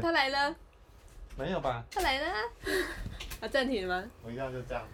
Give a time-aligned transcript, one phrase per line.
[0.00, 0.54] 他来了，
[1.36, 1.84] 没有吧？
[1.90, 2.38] 他来了啊！
[3.40, 4.10] 啊，暂停了吗？
[4.22, 4.86] 我一样就这样。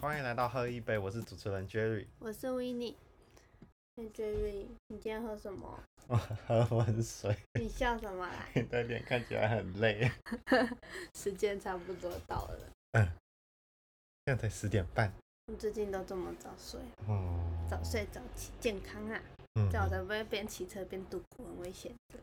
[0.00, 2.06] 欢迎来到喝一杯，我是主持人 Jerry。
[2.18, 2.96] 我是 w i n n i e
[3.96, 5.78] 哎，Jerry，你今天喝什么？
[6.08, 8.46] 我喝温水，你笑什么啦？
[8.54, 10.10] 你的脸看起来很累。
[11.14, 13.12] 时间差不多到了，
[14.24, 15.12] 现在才十点半。
[15.46, 16.78] 你最近都这么早睡？
[17.08, 17.40] 哦。
[17.68, 19.20] 早睡早起，健康啊！
[19.54, 19.68] 嗯。
[19.68, 22.20] 这样我才不会边骑车边度过，很危险的。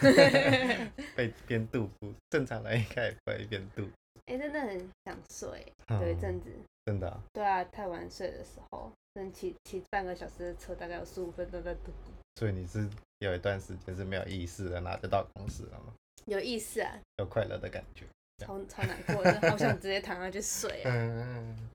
[1.14, 3.88] 被边度不正常人应该也不会边度。
[4.26, 6.50] 哎、真的很想睡，有一阵子。
[6.86, 12.12] 真的啊、对啊，太晚睡的时候，真骑骑半个小时的车，大概有十五分钟在度过。
[12.34, 15.94] 所以你是有一段时间是没有意识的，然后就到公司了吗？
[16.24, 18.06] 有意思啊，有快乐的感觉。
[18.46, 20.90] 超超难过的，好想直接躺下去睡啊！
[20.92, 21.70] 嗯。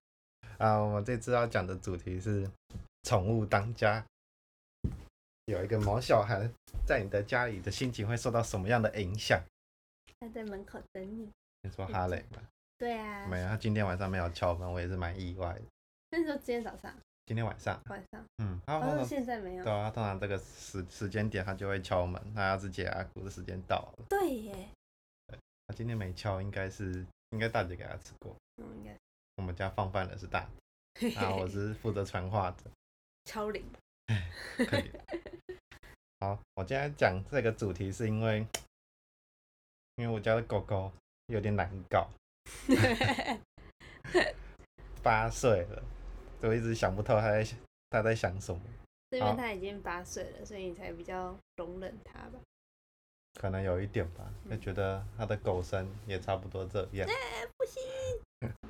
[0.57, 2.49] 啊，我们这次要讲的主题是
[3.03, 4.03] 宠物当家。
[5.45, 6.49] 有一个毛小孩
[6.87, 9.39] 在你的家里的心情会受到什么样的影响？
[10.19, 11.29] 他在门口等你。
[11.61, 12.41] 你说哈雷吗？
[12.77, 13.27] 对啊。
[13.27, 15.61] 没有，他今天晚上没有敲门，我也是蛮意外的。
[16.09, 16.91] 那你说今天早上、
[17.25, 19.71] 今天晚上，晚上，嗯，他通哦，现在没有对。
[19.71, 24.05] 啊，他通常这个时时间点他就会敲门，他要是解阿姑的时间到了。
[24.09, 24.69] 对耶，
[25.67, 28.35] 他今天没敲，应该是应该大姐给他吃过。
[28.57, 28.97] 嗯，应该
[29.37, 30.47] 我们家放饭的是大
[30.99, 32.71] 姐， 然后我是负责传话的，
[33.25, 33.63] 敲铃。
[34.57, 34.91] 可以。
[36.21, 38.45] 好，我今天讲这个主题是因为，
[39.95, 40.91] 因为我家的狗狗
[41.27, 42.07] 有点难搞，
[45.03, 45.83] 八岁了，
[46.39, 47.45] 所以我一直想不透它在
[47.89, 48.61] 它在想什么，
[49.11, 52.39] 是因为他已经八岁了，所以你才比较容忍他吧？
[53.39, 57.07] 可能有一点吧，就觉得它的狗生也差不多这样。
[57.57, 57.83] 不行。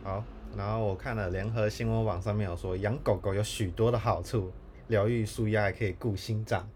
[0.03, 0.23] 好，
[0.57, 4.51] 然后我看了联合新闻网上面有说，养狗狗有许多的好处，
[4.87, 6.67] 疗愈舒压，还可以顾心脏。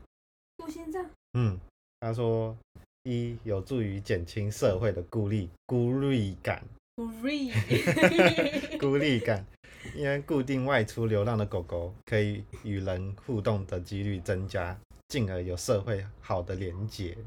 [0.58, 1.06] 顾心脏。
[1.34, 1.60] 嗯，
[2.00, 2.56] 他说
[3.04, 6.64] 一有助于减轻社会的孤立孤立感
[6.98, 8.78] ，Free。
[8.78, 9.46] 孤立感，
[9.96, 14.78] 因为固定外出流浪的狗狗可以与人互动的几率增加，
[15.08, 17.18] 进而有社会好的连结。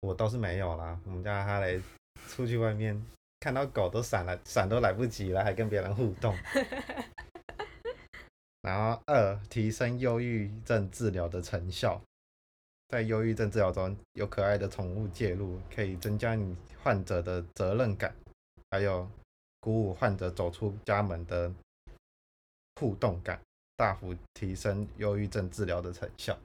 [0.00, 1.80] 嗯，我倒是没有啦，我们家哈雷
[2.28, 3.00] 出去外面
[3.38, 6.36] 看到狗都闪了，闪都来不及了，还跟别人互动。
[8.62, 12.00] 然后二，提升忧郁症治疗的成效。
[12.88, 18.14] 在忧郁症治疗中，有可爱的宠物介入，可以增加你患者的责任感，
[18.70, 19.08] 还有
[19.60, 21.50] 鼓舞患者走出家门的
[22.80, 23.40] 互动感，
[23.76, 26.36] 大幅提升忧郁症治疗的成效。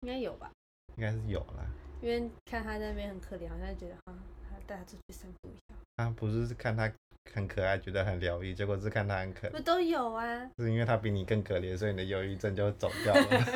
[0.00, 0.50] 应该有吧？
[0.96, 1.64] 应该是有啦。
[2.02, 4.18] 因为看他在那边很可怜，好像觉得啊，
[4.66, 5.74] 带他出去散步一下。
[5.96, 6.92] 啊不是看他
[7.32, 10.50] 很可爱，觉得很疗愈，结果是看他很可不都有啊？
[10.58, 13.46] 是因为他比你更可怜，所以你的忧郁症就走掉了。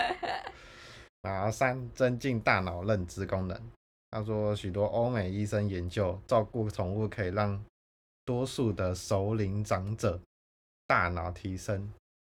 [1.22, 3.58] 然后三，增进大脑认知功能。
[4.10, 7.64] 他说，许多欧美医生研究，照顾宠物可以让
[8.26, 10.20] 多数的熟龄长者
[10.86, 11.90] 大脑提升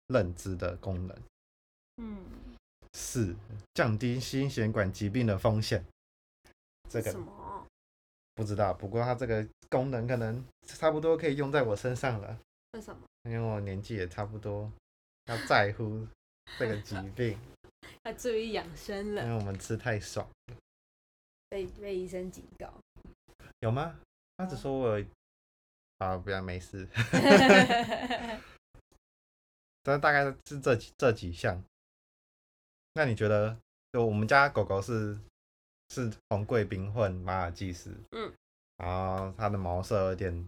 [0.08, 1.16] 认知的功能。
[1.96, 2.22] 嗯。
[2.92, 3.34] 四，
[3.74, 5.84] 降低心血管疾病的风险。
[6.88, 7.66] 这个什么？
[8.34, 12.38] 不知道，不过它这个功能可能差不多可以用在我身上了。
[12.72, 13.02] 为什么？
[13.24, 14.70] 因为我年纪也差不多，
[15.26, 16.06] 要在乎
[16.58, 17.38] 这个疾病，
[18.04, 20.26] 要注意养生了因了，为我们吃太爽。
[21.48, 22.72] 被被医生警告。
[23.60, 24.00] 有吗？
[24.38, 25.06] 他只说我有，
[25.98, 26.88] 啊，不要没事。
[29.82, 31.62] 但大概是这几这几项。
[32.94, 33.56] 那你觉得，
[33.92, 35.18] 就我们家狗狗是
[35.90, 38.32] 是红贵宾混马尔济斯，嗯，
[38.76, 40.46] 然后它的毛色有点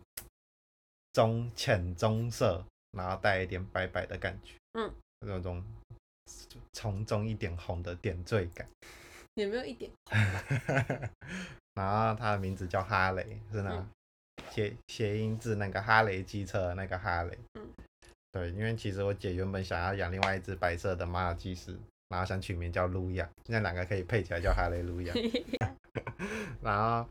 [1.13, 4.93] 棕浅棕色，然后带一点白白的感觉，嗯，
[5.27, 5.65] 有种
[6.73, 8.69] 从中一点红的点缀感。
[9.35, 9.91] 有没有一点？
[11.75, 13.89] 然后它的名字叫哈雷，是那嗯
[14.51, 17.39] 谐谐音字那个哈雷机车那个哈雷。
[17.55, 17.67] 嗯
[18.31, 21.79] 对，因为其实我姐原本想要养另外一只白色的马尔济斯，
[22.15, 25.13] 然后想取名叫路亚，那两个可以配起来叫哈雷路亚。
[26.63, 27.11] 然后，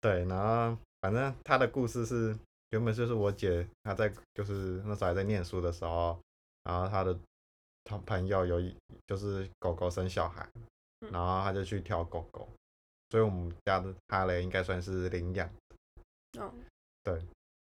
[0.00, 2.36] 对，然后反正他的故事是
[2.70, 6.18] 原本就是我姐她在就是那时候还在念书的时候，
[6.64, 7.16] 然后她的
[7.84, 8.74] 同朋友有一
[9.06, 10.44] 就是狗狗生小孩，
[11.02, 12.48] 嗯然后他就去挑狗狗，
[13.10, 15.48] 所以我们家的哈雷应该算是领养，
[16.40, 16.52] 哦，
[17.04, 17.16] 对，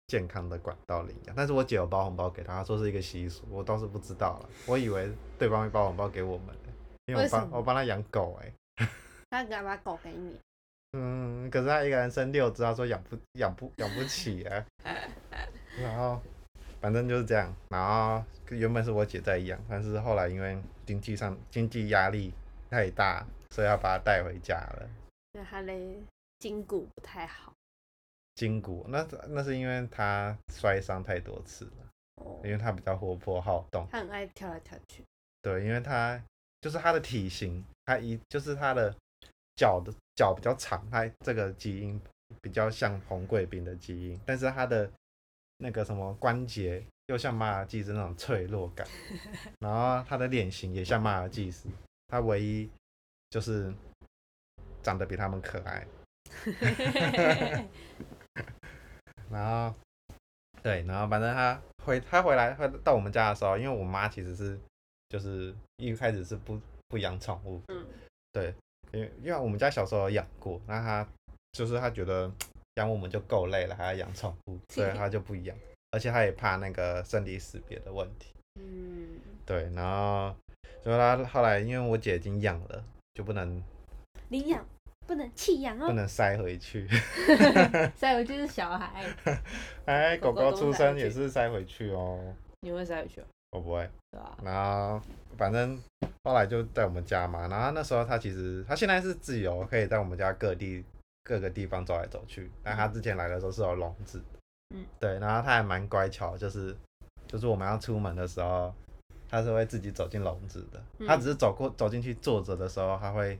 [0.05, 1.35] 健康的管道领养。
[1.35, 6.55] 但是我姐有包红包给他，她说是一个习俗，我倒是不知道了，我以为对方会包红包给我们、
[7.07, 8.53] 因为我帮我帮他养狗哎、
[9.31, 10.39] 他敢把狗给你？
[10.93, 14.65] 嗯，可是他一个人生六只，他说养不养不养不起啊。
[15.81, 16.21] 然后
[16.79, 22.33] 反正就是这样，然后原本是我姐在养，但是后来因为经济上经济压力
[22.69, 24.89] 太大，所以要把它带回家了。
[25.33, 25.97] 那哈雷
[26.39, 27.53] 筋骨不太好。
[28.35, 33.87] 筋骨，那那是因为他摔伤太多次了，哦因为他比较活泼好动。
[33.91, 35.03] 他很爱跳来跳去。
[35.41, 36.21] 对，因为他
[36.61, 38.93] 就是它的体型，它一就是它的
[39.55, 41.99] 脚的脚比较长，它这个基因
[42.41, 44.89] 比较像红贵宾的基因，但是它的
[45.57, 48.87] 那个什么关节又像马尔济斯那种脆弱感，
[49.59, 51.69] 然后它的脸型也像马尔济斯，
[52.07, 52.69] 它唯一
[53.29, 53.73] 就是
[54.83, 55.87] 长得比他们可爱。
[59.29, 59.73] 然后，
[60.61, 64.59] 对，然后反正他回他回来回到我们家的时候，因为我妈其实是
[65.09, 66.59] 就是一开始是不
[66.89, 67.85] 不养宠物，嗯，
[68.31, 68.53] 对，
[68.91, 71.07] 因为因为我们家小时候有养过，那他
[71.53, 72.31] 就是他觉得
[72.75, 75.57] 养我们就够累了，还要养宠物，所以他就不养，
[75.91, 80.35] 而且他也怕那个生离死别的问题，嗯，对，然后
[80.83, 82.83] 所以他后来因为我姐已经养了，
[83.13, 83.63] 就不能
[84.29, 84.65] 领养
[85.05, 86.87] 不能弃养哦，不能塞回去，
[87.95, 89.05] 塞回去是小孩，
[89.85, 93.25] 哎，狗狗出生也是塞回去哦，你会塞回去哦？
[93.57, 93.89] 我不会。
[94.11, 95.01] 对啊，然后
[95.37, 95.77] 反正
[96.23, 100.83] 后来就在我们家嘛，然后那时候他其实他现在是自由，可以在我们家各地
[101.23, 102.49] 各个地方走来走去。
[102.63, 104.19] 但他之前来的时候是有笼子。
[104.19, 104.25] 的，
[104.75, 106.75] 嗯，对，然后他还蛮乖巧，就是
[107.27, 108.73] 就是我们要出门的时候，
[109.29, 110.81] 他是会自己走进笼子的。
[110.99, 111.07] 嗯。
[111.07, 113.39] 他只是走过走进去坐着的时候，他会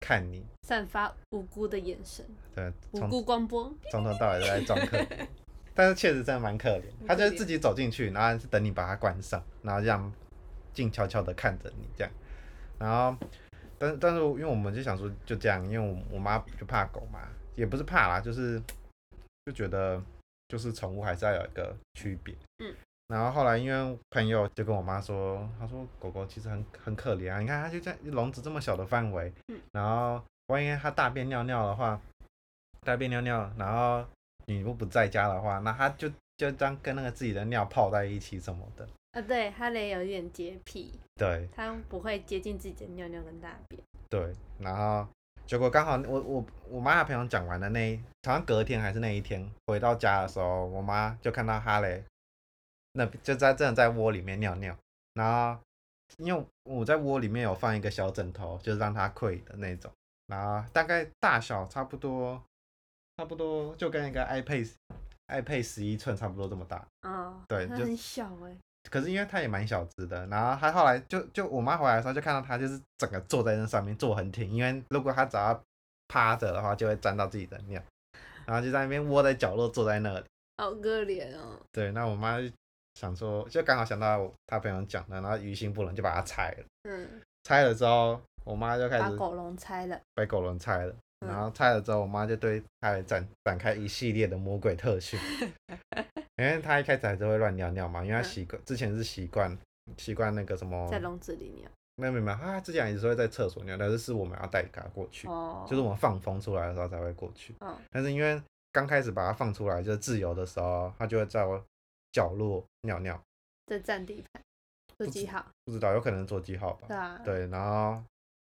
[0.00, 2.24] 看你，散发无辜的眼神，
[2.54, 5.26] 对，无辜光波，从头到尾都在装可怜，
[5.74, 6.84] 但是确实真的蛮可怜。
[7.06, 10.12] 他就是自己走进去，然后是等你把它关上，然后这样
[10.72, 12.12] 静悄悄的看着你这样。
[12.78, 13.16] 然后，
[13.78, 17.20] 但但是因为我们就想说就这样，因为我我妈就怕狗嘛，
[17.54, 18.60] 也不是怕啦，就是
[19.46, 20.02] 就觉得
[20.48, 22.34] 就是宠物还是要有一个区别。
[22.58, 22.74] 嗯。
[23.08, 32.00] 然后后来因为朋友就跟我妈说，他说狗狗其实很很可怜啊，你看它就在笼子这么小的范围，嗯然后万一它大便尿尿的话，
[32.80, 34.02] 大便尿尿，然后
[34.46, 38.88] 你如果不在家的话，那他就就这样跟那个自己的尿泡在一起什么的。
[39.12, 43.82] 啊，对，哈雷有一点洁癖，对他不会接近自己的尿尿跟大便。
[44.08, 45.06] 对，然后
[45.46, 52.02] 结果刚好我我我妈的朋友讲完的那一，好像隔天还是那一天回到家的时候，我妈就看到哈雷
[52.94, 54.76] 那就在真的在窝里面尿尿，
[55.14, 55.60] 然后
[56.16, 59.90] 因为我在窝里面有放一个小枕头，就是让它跪的那种，
[60.26, 62.42] 然后大概大小差不多
[63.16, 64.70] 差不多就跟一个 iPad
[65.28, 66.86] iPad 十一寸差不多这么大。
[67.02, 68.56] 哦，对就很小哎、
[68.90, 75.58] 可是因为它也蛮小只的，然后它后来就就我妈回来的时候就看到它就是整个坐在那上面坐很挺，因为如果它只要
[76.08, 77.80] 趴着的话就会沾到自己的尿，
[78.44, 80.24] 然后就在那边窝在角落坐在那里。
[80.58, 81.58] 好可怜哦。
[81.72, 82.48] 对，那我妈就
[82.94, 86.64] 想说，就刚好想到我她朋友讲的，然后于心不忍就把它拆了。
[86.82, 87.08] 嗯，
[87.44, 89.98] 拆了之后，我妈就开始把狗笼拆了。
[90.14, 95.18] 把狗笼拆了，嗯然后拆了之后，我妈就对他展展开一系列的魔鬼特训，
[96.36, 99.58] 因为他一开始还是会乱尿尿嘛，因为它嗯习惯之前是习惯
[99.96, 101.68] 习惯那个什么在笼子里尿。
[101.96, 107.54] 没有没有没有，他之前也是会在厕所尿，但是是我们要带他过去，哦，就是我们放风出来的时候才会过去。
[107.60, 108.40] 嗯但是因为
[108.72, 111.62] 刚开始把它放出来，就是自由的时候，它就会在我
[112.10, 113.22] 角落尿尿，
[113.66, 114.42] 在占地盘，
[114.96, 115.44] 做记号。
[115.66, 116.88] 不知道有可能做记号吧。
[116.88, 117.20] 对啊。
[117.22, 118.02] 对，然后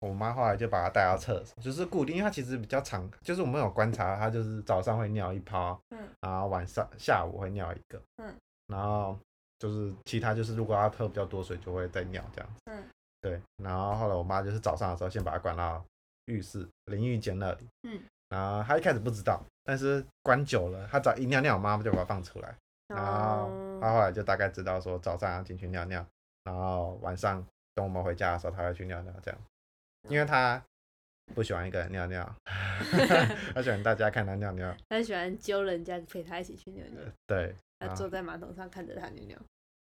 [0.08, 8.36] 我妈后来就把它带到厕所，就是固定，因为它其实比较长，就是我们有观察，它就是早上会尿一泡，嗯然后晚上下午会尿一个，嗯，
[8.68, 9.18] 然后
[9.60, 12.62] 就是其他就是如果它喝比较多水，就会再尿这样子。
[12.66, 12.84] 嗯
[13.22, 15.82] 对，然后后来我妈就是早上的时候先把它关到
[16.26, 22.54] 浴室淋浴间那里，嗯，然后她一开始不知道，但是关久了，她只要一尿尿，我妈就把它放出来，
[22.88, 26.06] 然后哦她后来就大概知道说早上要进去尿尿，
[26.44, 27.42] 然后晚上
[27.74, 29.40] 等我们回家的时候，她会去尿尿这样，
[30.10, 30.62] 因为他
[31.34, 32.36] 不喜欢一个人尿尿，
[33.56, 39.40] 他喜欢大家看他尿尿，他喜欢揪人家陪他一起去尿尿，对他啊坐在马桶上看着他尿尿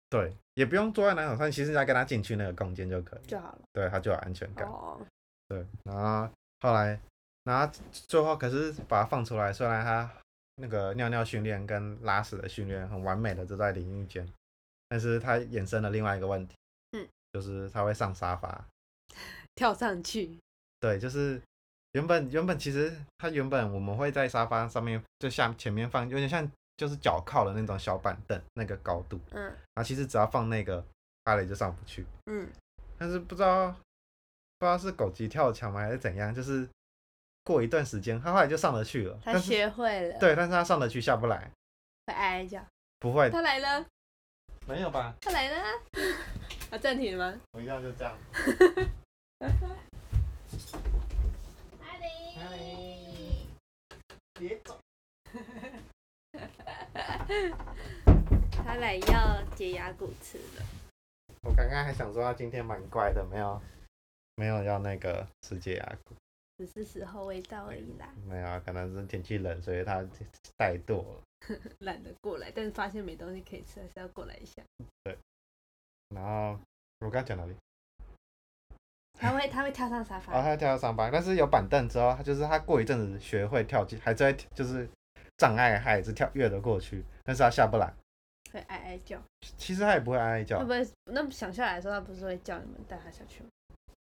[0.10, 3.62] 对，也不用坐在马桶上，其实只要跟他进去那个空间就可以，就好了。
[3.72, 4.68] 对，他就有安全感。
[4.68, 5.00] 哦，
[5.48, 6.30] 对，然后
[6.60, 7.00] 后来，
[7.46, 10.12] 然后最后可是把他放出来，虽然他
[10.58, 14.28] 那个尿尿训练跟拉屎的训练很完美的就在淋浴间，
[14.88, 16.56] 但是他衍生了另外一个问题，
[16.92, 18.64] 嗯，就是他会上沙发。
[19.56, 20.38] 跳上去。
[20.80, 21.42] 对，就是
[21.94, 30.84] 原本原本其实它原本我们会在沙发上面就下前面放，有点像就是脚靠的那种小板凳那个高度，嗯然后其实只要放那个，
[31.26, 32.06] 哈雷就上不去。
[32.26, 32.50] 嗯，
[32.98, 33.72] 但是不知道
[34.60, 36.68] 不知道是狗急跳墙吗还是怎样，就是
[37.44, 39.20] 过一段时间，他后来就上得去了。
[39.24, 41.52] 他学会了，对，但是他上得去下不来，
[42.08, 42.66] 会哀哀叫。
[43.00, 43.86] 不会，他来了，
[44.68, 45.14] 没有吧？
[45.22, 45.70] 他来了啊。
[46.72, 47.40] 啊，暂停了吗？
[47.52, 48.18] 我一样就这样。
[49.44, 49.50] 阿
[51.98, 52.42] 玲嗨
[54.40, 54.80] 别走。
[58.52, 60.66] 他来要解牙骨吃了。
[61.42, 63.62] 我刚刚还想说他今天蛮乖的，没有，
[64.36, 66.16] 没有要那个吃解牙骨，
[66.58, 69.98] 只是时候未到而已啦，没有啊，可能是天气冷，所以他
[70.58, 71.22] 怠惰了。
[71.80, 74.64] 懒得过来，但是发现没东西可以吃，还是要过来一下。
[76.16, 76.58] 然后
[77.00, 77.54] 我刚讲哪里？
[79.24, 84.88] 他会他会跳上沙发哦，他会跳上沙发，但是有板凳之后，他就是他过一阵子学会跳进，还在就是
[85.38, 87.94] 障碍，他也是跳越得过去，但是他下不来。
[88.52, 89.18] 会哀哀叫。
[89.58, 93.50] 其实他也不会哀哀叫会不，会那么想下来的时候，他不是会叫你们带他下去吗？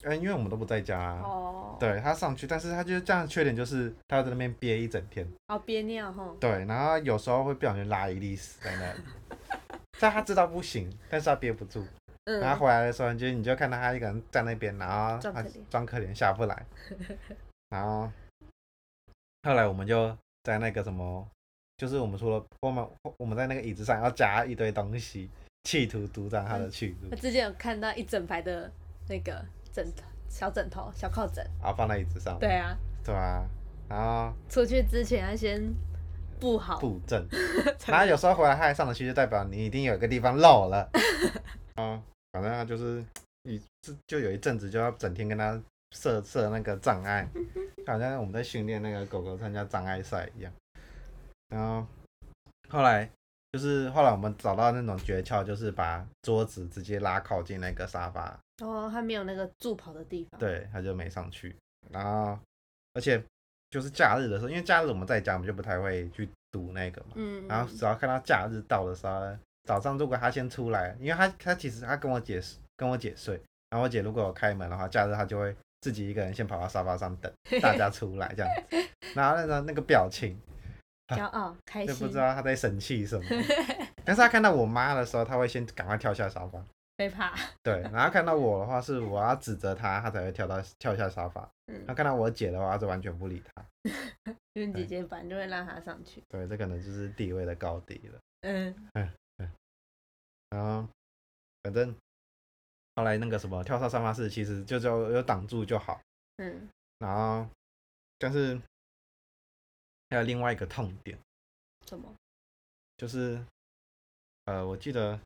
[0.04, 1.22] 嗯，因为我们都不在家啊。
[1.24, 5.26] 哦，，对他上去，但是他就是这样的缺点就是他要在那边憋一整天。
[5.48, 9.00] 哦憋尿哈，对，然后有时候会不小心拉一粒屎在那里，
[10.02, 11.86] 但他知道不行，但是他憋不住。
[12.26, 16.66] 然后嗯，回来的时候，你就你就看到他一个人在那边，然后他装可怜下不来，
[17.70, 18.12] 然后
[19.44, 21.28] 后来我们就在那个什么，
[21.78, 25.30] 就是我们除了我们我们在那个椅子上要加一堆东西，
[25.66, 27.10] 企图阻挡他的去路。
[27.12, 28.72] 我，之前有看到一整排的
[29.08, 33.46] 那个枕头、小枕头、小靠枕，然后放在椅子上，对啊，对啊，
[33.88, 35.62] 然后出去之前要先
[36.40, 37.24] 布好，布阵，
[37.86, 40.90] 然后有时候回来他还上得去，就代表你一定有一个地方漏了，
[41.76, 42.02] 啊，
[42.36, 43.02] 反正他就是
[43.44, 45.58] 一就就有一阵子就要整天跟他
[45.92, 47.26] 设设那个障碍，
[47.88, 50.52] 好像我们在训练那个狗狗参加障碍赛一样。
[51.48, 51.88] 然后
[52.68, 53.10] 后来
[53.54, 61.56] 就是后来我们找到那种诀窍，就是把桌子直接拉靠近那个沙发，哦，他没有那个助跑的地方，，对，他就没上去。
[61.90, 62.38] 然后
[62.94, 63.24] 而且
[63.70, 67.12] 就是假日的时候，因为假日我们在家，我们就不太会去赌那个嘛。
[67.16, 72.42] 嗯，然后只要看到假日到的时候，早上如果他先出来，因为他他其实他跟我姐
[72.78, 73.36] 跟我姐睡，
[73.70, 77.32] 然后我姐如果有开门的话，假日他就会自己一个人先跑到沙发上等
[77.62, 78.78] 大家出来这样子，
[79.16, 80.40] 然后那个那个表情
[81.16, 81.88] 骄傲开心。
[81.88, 83.26] 就不知，道他在生气什么，
[84.06, 86.64] 但是他看到我妈的时候，他会先赶快跳下沙发，
[86.96, 91.84] 被怕，对，然后看到我的话是我要指责他，他才会跳到跳下沙发，嗯。
[91.88, 93.66] 他，看到我姐的话，他是完全不理他，
[94.54, 98.20] 因为姐姐反正就会让他上去，对，这可能就是地位的高低了。
[98.42, 98.74] 嗯，
[100.50, 100.88] 然后
[101.64, 101.96] 反正
[102.96, 106.00] 后来那个什么跳上沙发室，其实就只要有挡住就好。
[106.38, 107.48] 嗯，然后
[108.18, 108.60] 但是
[110.10, 111.18] 还有另外一个痛点，
[111.88, 112.14] 什么？
[112.98, 113.44] 就是
[114.46, 115.20] 呃，我记得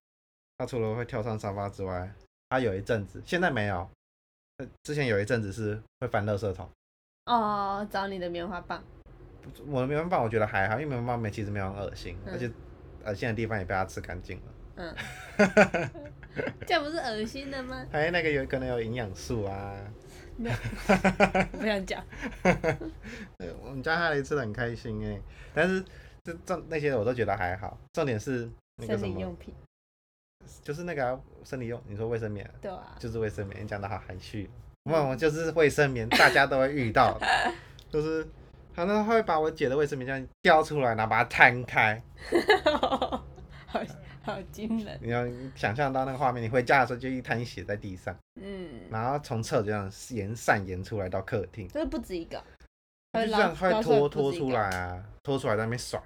[0.57, 2.11] 他除了会跳上沙发之外，
[2.49, 3.89] 他有一阵子现在没有，
[4.57, 6.69] 呃之前有一阵子是会翻垃圾桶。
[7.25, 8.83] 哦，找你的棉花棒，
[9.67, 12.51] 我的棉花棒我觉得还好，因为棉花棒没其实没有很恶心，嗯而且
[13.05, 14.53] 恶心的地方也被他吃干净了。
[14.79, 14.95] 嗯，
[16.65, 17.85] 这不是恶心的吗？
[17.91, 19.75] 哎那个有可能有营养素啊，
[20.39, 22.01] 不想讲，
[23.37, 25.19] 对，我们家哈雷吃的很开心哎，
[25.53, 25.83] 但是
[26.23, 29.53] 这这那些我都觉得还好，重点是那个什么，理用品，
[30.63, 34.49] 就是那个啊、生理用，你说卫生棉，对啊，就是卫生棉，你讲的好含蓄，
[34.89, 37.17] 我我就是卫生棉， 大家都会遇到。
[37.19, 37.27] 的，
[37.91, 38.25] 就是
[38.73, 42.01] 他那会把我姐的卫生棉这样叼出来，然后把它摊开，
[42.79, 43.25] 好
[44.29, 52.43] 好惊人，你要想象到那个画面，你回家的时候就一滩血在地上，嗯，然后从厕这样延散延出来到客厅，这不止一个，
[53.13, 55.99] 就会这样会拖拖出出来来啊，拖出来在那边甩，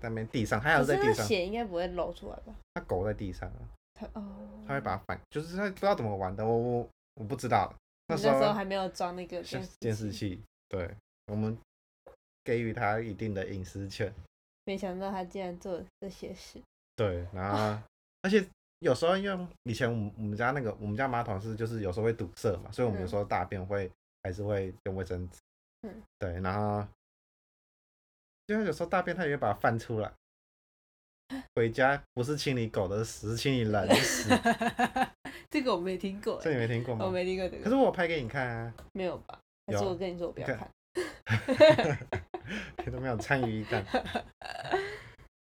[0.00, 1.26] 在那边地上，还有在地上。
[1.26, 2.54] 血应该不会漏出来吧？
[2.74, 3.60] 它狗在地上啊，
[3.94, 4.22] 它哦，
[4.66, 7.72] 它会把它反，就是它不知道怎么玩的，我我我不知道。
[8.08, 10.90] 那你时候还没有装那个监监监视器，器，对。
[11.28, 11.56] 我们
[12.44, 14.12] 给予它一定的隐私权，
[14.64, 16.60] 没想到他竟然做了这些事，
[16.96, 17.82] 对，然后
[18.22, 18.44] 而且
[18.80, 23.90] 有时候因为以前我们我们家那个我们家马桶是就是有时候会堵塞嘛，所以我们有时候大便会
[24.22, 25.38] 还是会用卫生纸，
[25.82, 26.86] 嗯，对，然后
[28.46, 30.12] 就是有时候大便它也会把它翻出来。
[31.56, 34.28] 回家不是清理狗的屎，是清理人的屎，
[35.48, 37.06] 这个我没听过这欸，你没听过吗？
[37.06, 39.38] 我没听过这可，是我有拍给你看啊，没有吧？
[39.66, 40.70] 还是有我跟你说我不要你看
[41.24, 41.98] 看？
[42.84, 43.82] 你都没有参与感。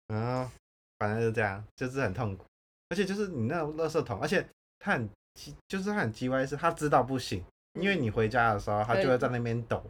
[0.07, 0.49] 然后
[0.97, 2.45] 反正就这样，就是很痛苦，
[2.89, 4.47] 而且就是你那种垃圾桶，而且
[4.79, 9.83] 他很鸡，就是他很鸡歪，是他知道不行，因为你回家的时候，他就会在那边抖，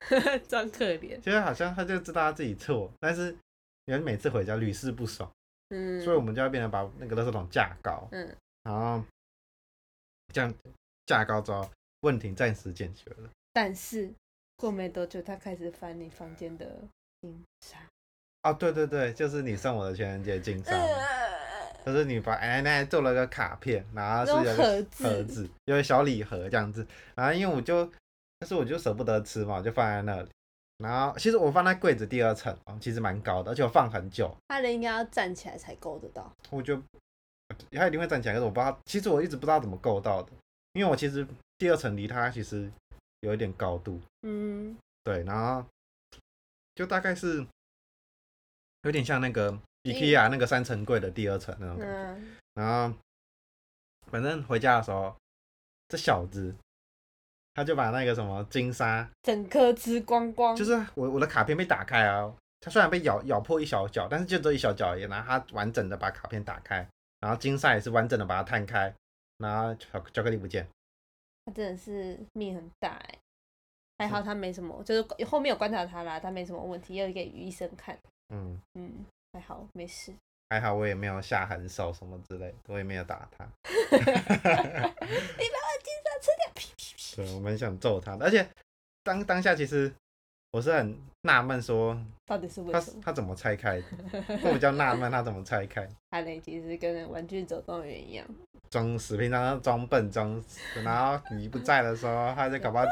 [0.48, 3.36] 装可怜，就是好像他就知道他自己错，但是
[3.86, 5.30] 人每次回家屡试不爽，
[5.70, 9.02] 嗯，所以我们就要变成把那个垃圾桶架高，嗯，然后
[10.32, 10.54] 这样
[11.06, 11.70] 架高之后，
[12.00, 13.30] 问题暂时解决了。
[13.52, 14.12] 但是
[14.56, 16.82] 过没多久，他开始翻你房间的
[17.20, 17.78] 金沙。
[18.44, 20.70] 哦，对对对，就是你送我的情人节金沙，
[21.84, 27.90] 就是你把奶奶做了个卡片，然后是有个盒子盒子，有个小礼盒这样子，然后因为我就，
[28.38, 30.28] 但是我就舍不得吃嘛，我就放在那里。
[30.76, 36.30] 然后其实我放在柜子第二层哦，其实蛮高的，而且我放很久，他人应该要站起来才够得到。
[36.50, 36.76] 我就
[37.70, 40.30] 他一定会站起来，可是我不知道，其实我一直不知道怎么够到的，
[40.72, 42.70] 因为我其实第二层离他其实
[43.20, 45.64] 有一点高度，嗯，对，然后
[46.74, 47.46] 就大概是
[48.84, 51.94] 有点像那个 IKEA 那个三层柜的第二层那种感觉。
[51.94, 52.96] 嗯，然后
[54.10, 55.14] 反正回家的时候，
[55.88, 56.54] 这小子
[57.54, 60.54] 他就把那个什么金沙，整颗吃光光。
[60.56, 65.02] 就是我我的卡片被打开啊，他虽然被咬咬破一小角，但是就这一小角而已。
[65.02, 66.86] 然后他完整的把卡片打开，
[67.20, 68.94] 然后金沙也是完整的把它摊开，
[69.38, 70.66] 然后巧巧克力不见。
[71.46, 73.18] 他真的是命很大哎、
[73.98, 77.96] 还好他没什么，就是后面有观察他啦，他没什么问题，要给医生看。
[78.30, 80.14] 嗯，嗯，还好没事。
[80.50, 83.44] 还好我也没有下狠手什么之类的，我也没有打他。
[83.90, 86.44] 你把我金沙吃掉。
[87.16, 88.48] 对，我蛮想揍他的，而且
[89.02, 89.92] 当当下其实
[90.54, 92.98] 我是很纳闷，说到底是为他什么？
[93.04, 93.86] 他怎么拆开的？
[94.46, 95.84] 我比较纳闷他怎么拆开。
[96.12, 98.24] 他呢其实跟玩具总动员一样，
[98.70, 102.84] 装死，平常装笨装死，然后你不在的时候，他就搞不好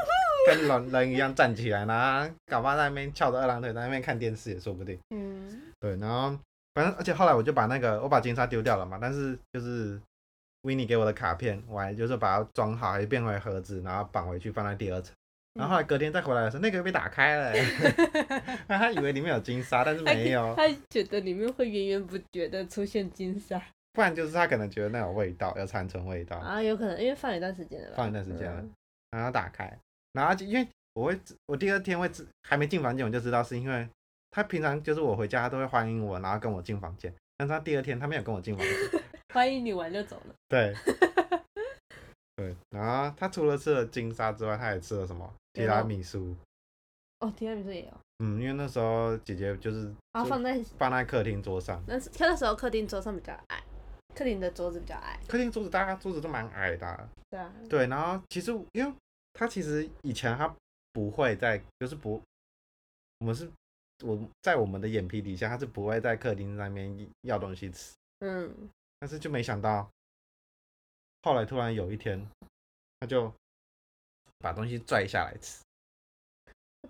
[0.45, 4.99] 跟人人一样站起来，然后搞不好在那边翘着二郎腿在那边看电视也说不定。
[5.11, 6.37] 嗯，对，然后
[6.73, 9.97] 反正而且后来我就把那个我把金沙丢掉了嘛，但是就是
[10.63, 15.15] 维尼给我的卡片，我还就是把它装好，还变回盒子，然后绑回去放在第二层。
[15.55, 17.53] 然后后来隔天再回来的时候，那个被打开了、
[18.67, 23.61] 那他以为里面有金沙，但是没有，他觉得里面会源源不绝的出现金沙
[23.93, 26.37] 不然就是他可能觉得那有味道，有残存味道。
[26.37, 28.71] 啊，有可能因为放一段时间了吧，放一段时间了嗯
[29.11, 29.71] 然后打开，
[30.13, 33.87] 然后就因为我会，我第二天会知，还没进房间我就知道是因为
[34.31, 38.75] 他平常就是我回家他都会欢迎我，然后跟我进房间，但是他第二天他没有跟我进房间，
[39.31, 40.33] 欢迎你玩就走了。
[40.49, 40.73] 对，
[42.35, 45.31] 对，然后他除了吃了金沙之外，他也吃了什么？
[45.53, 46.35] 提拉米苏，
[47.19, 53.63] 哦，提拉米苏也有，嗯，因为那时候姐姐就是啊放在放在客厅桌上，那是那时候客厅桌上比较矮，
[54.15, 58.91] 客厅的桌子比较矮，客厅桌子大家桌子都蛮矮的啊、对啊，对，然后其实因为
[59.33, 60.51] 他其实以前他
[60.91, 62.19] 不会在，就是不，
[63.19, 63.47] 我们是
[64.03, 68.51] 我在我们的眼皮底下，他是不会在客厅上面要东西吃，嗯，
[68.99, 69.87] 但是就没想到，
[71.23, 72.23] 后来突然有一天，
[72.99, 73.33] 他就
[74.39, 75.63] 把东西拽下来吃，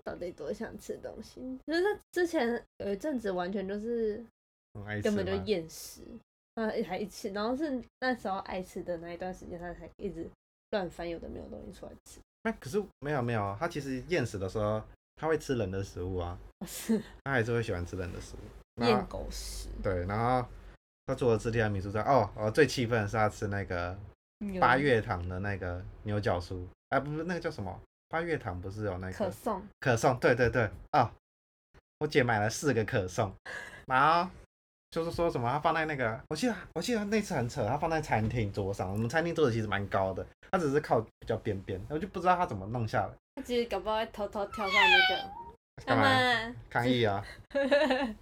[0.03, 1.57] 到底多想吃东西？
[1.65, 4.25] 就是他之前有一阵子完全就是
[5.01, 6.01] 根本就嘛厌食，
[6.55, 10.27] 那还一吃，然后是那时候爱吃的那一段时间，他才一直
[10.71, 12.19] 乱翻有的没有东西出来吃。
[12.41, 14.83] 哎，可是没有没有，他其实厌食的时候，
[15.15, 18.39] 他会吃人的食物啊， 是他还是会喜欢吃人的食物。
[18.81, 20.43] 然厌狗食，对，然后
[21.05, 24.12] 他做了吃提拉米苏之外，哦，我最气愤的是他吃那个有
[24.59, 27.79] 八月堂的那个牛角酥，啊，不是那个叫什么？
[28.09, 30.15] 八月堂不是有那个可颂，可颂？
[30.19, 31.11] 对对对，啊、
[31.99, 33.33] 我姐买了四个可颂，
[33.87, 34.29] 然后
[34.91, 45.31] 就是说什么，她放在那个，我记得我记得那次很扯，她放在餐厅桌上，我们餐厅桌子其实蛮高的，她只是靠比较边边，我就不知道她怎么弄下来，她其实搞不好会偷偷跳上那个
[45.87, 47.25] 干嘛妈抗议啊？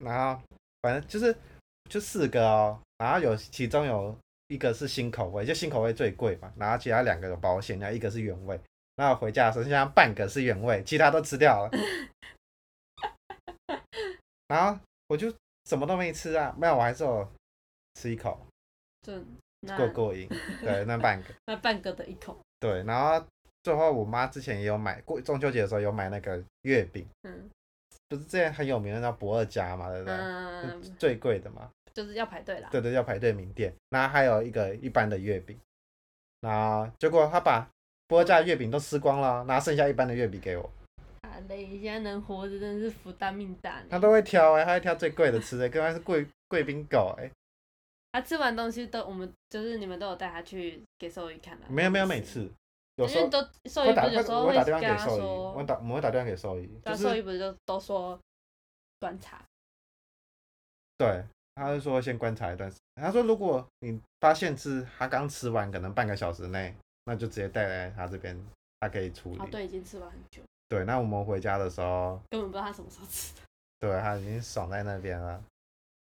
[0.00, 0.42] 然后
[0.82, 1.36] 反正就是
[1.88, 4.18] 就四个哦，然后有其中有
[4.52, 8.60] 一个是新口味，就新口味最贵嘛，然后其他两个有保险，然后一个是原味。
[8.96, 11.70] 然后回家的时候，剩下半个是原味，其他都吃掉了。
[14.48, 15.32] 然后我就
[15.64, 17.26] 什么都没吃啊，没有，我还是有
[17.94, 18.38] 吃一口，
[19.00, 19.14] 就
[19.60, 20.28] 那过过瘾。
[20.60, 23.26] 对，那半个， 那半个的一口，对，然后
[23.62, 27.48] 最后我妈之前也有买过中秋节的时候有买那个月饼，嗯
[28.10, 30.14] 不是之前很有名的叫不二家嘛，对不对？
[30.14, 32.68] 嗯，最贵的嘛，就是要排队啦。
[32.70, 33.72] 对对，要排队名店。
[33.90, 35.58] 然后还有一个一般的月饼，
[36.40, 37.68] 然后结果他把
[38.06, 40.70] 不二家月饼都吃光了，然后剩下一般的月饼给我。
[41.22, 43.86] 啊嘞，现在能活着真的是福大命大呢。
[43.88, 47.30] 他都会挑哎、他会挑最贵的吃的，跟他是贵贵宾狗哎、
[48.12, 51.66] 他吃完东西都，我们就是你们都有带他去给兽医看的。
[51.70, 52.50] 没有没有每次，
[52.96, 58.18] 有时候都兽医不是有时候会打电话跟他给兽医，说我会，打我们会打电话给兽医，对啊，就兽医不是就都说
[59.00, 59.42] 端茶，
[60.98, 61.24] 对，
[61.62, 63.04] 他是说先观察一段时间。
[63.04, 68.38] 他说如果你发现是他刚吃完，可能半个小时内，那就直接带来他这边，
[68.80, 69.38] 他可以处理。
[69.38, 73.40] 哦对，已经吃完很久，对，那我们回家的时候，根本不知道他什么时候吃的。
[73.80, 75.42] 对他已经爽在那边了，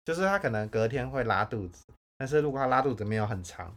[0.04, 1.84] 就是他可能隔天会拉肚子，
[2.16, 3.72] 但是如果他拉肚子没有很长，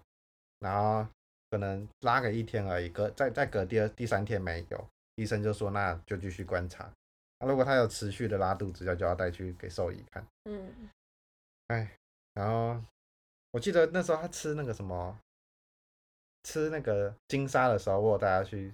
[0.60, 1.06] 然后
[1.52, 6.90] 可能拉个一天而已，隔再再隔第二第三天没有，医生就说那就继续观察。
[7.40, 10.26] 那、如果他有持续的拉肚子，就就要带去给兽医看。
[10.46, 10.72] 嗯，
[12.34, 12.82] 然后
[13.52, 15.18] 我记得那时候他吃那个什么，
[16.44, 18.74] 吃那个金沙的时候，我有带他去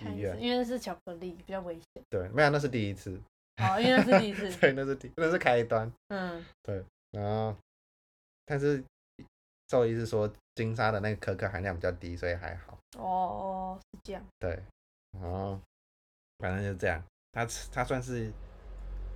[0.00, 0.40] 医院。
[0.40, 2.02] 因为是巧克力比较危险。
[2.08, 3.20] 对，没有，那是第一次。
[3.58, 4.50] 哦，因为那是第一次。
[4.60, 5.90] 对，那是第那是开端。
[6.08, 7.56] 嗯，对然后，
[8.44, 8.82] 但是
[9.68, 12.78] 兽医是说金沙的那个可可含量比较低，所以还好。
[12.98, 14.22] 哦哦，是这样。
[14.38, 14.62] 对，
[15.12, 15.58] 然后
[16.38, 17.02] 反正就这样。
[17.32, 18.32] 它吃它算是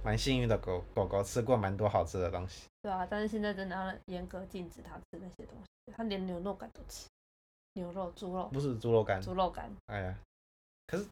[0.04, 2.68] 蛮幸运的狗狗狗，吃过蛮多好吃的东西。
[2.82, 7.08] 对啊，但是现在真的要严格禁止他吃那些东西，他连牛肉干都吃，
[7.74, 10.18] 牛肉、猪肉、不是猪肉干，猪肉干，哎呀，
[10.86, 11.06] 可是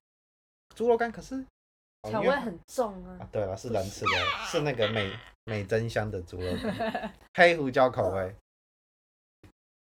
[0.75, 1.35] 猪肉干可是
[2.03, 3.19] 哦因为调味很重啊。
[3.21, 4.11] 啊，对啊，是人吃的，
[4.47, 5.13] 是那个美
[5.45, 8.35] 美珍香的猪肉干，黑胡椒口味。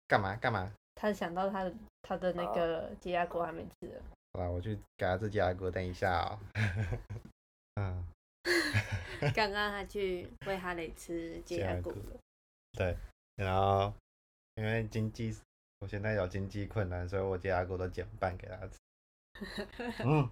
[0.08, 0.72] 干嘛干嘛？
[0.96, 4.02] 他想到他的他的那个解压锅还没吃了，
[4.34, 6.40] 好了，我去给他自己来锅，等一下啊。
[7.76, 8.08] 嗯，
[9.34, 12.20] 刚刚他去喂哈雷吃解压锅解压了。
[12.74, 12.98] 对，
[13.36, 13.94] 然后
[14.56, 15.36] 因为经济，
[15.80, 18.78] 我现在有经济困难，所以我解压锅都减半给他吃。
[20.06, 20.30] 嗯，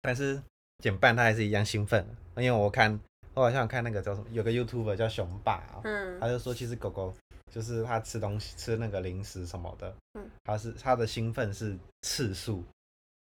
[0.00, 0.42] 但是
[0.78, 2.98] 减半他还是一样兴奋，因为我看
[3.34, 7.14] 我好像看那个叫什么，有个 YouTuber 叫熊爸、哦，嗯他就说其实狗狗
[7.52, 12.64] 就是它吃东西吃那个零食什么的，嗯它是他的兴奋是次数，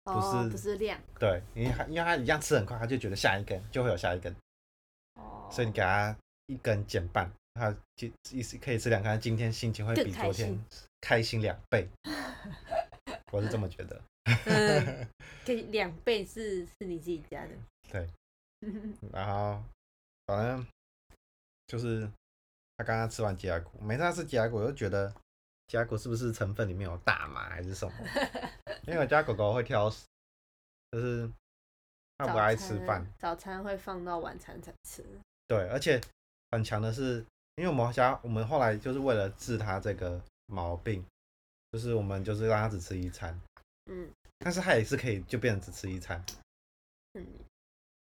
[0.04, 1.00] 不哦，是不是量。
[1.18, 4.34] 对，因为它因为它一样吃很快，它就觉得下一根就会有下一根，
[5.14, 10.58] 哦，所以你给它一根减半，它就意思可以吃两根，今天心情会比昨天
[11.00, 11.88] 开心两倍，
[13.30, 14.02] 我是这么觉得。
[14.46, 15.08] 嗯，
[15.46, 17.50] 可以两倍是是你自己加的，
[17.90, 18.08] 对，
[19.12, 19.62] 然后
[20.26, 20.66] 反正
[21.66, 22.08] 就是
[22.76, 25.12] 他刚刚吃完鸡牙骨，每次他吃鸡牙骨，我就觉得
[25.66, 27.92] 吉牙骨是不是成分里面有大麻还是什么？
[28.86, 30.04] 因为我家狗狗会挑食，
[30.90, 31.30] 就是
[32.18, 35.04] 它不爱吃饭，早餐会放到晚餐才吃。
[35.46, 36.00] 对，而且
[36.50, 37.24] 很强的是，
[37.56, 41.04] 因为我们家我们后来就是为了治它这个毛病，
[41.70, 43.38] 就是我们就是让它只吃一餐，
[43.86, 46.24] 嗯但是它也是可以就变成只吃一餐，
[47.12, 47.26] 嗯，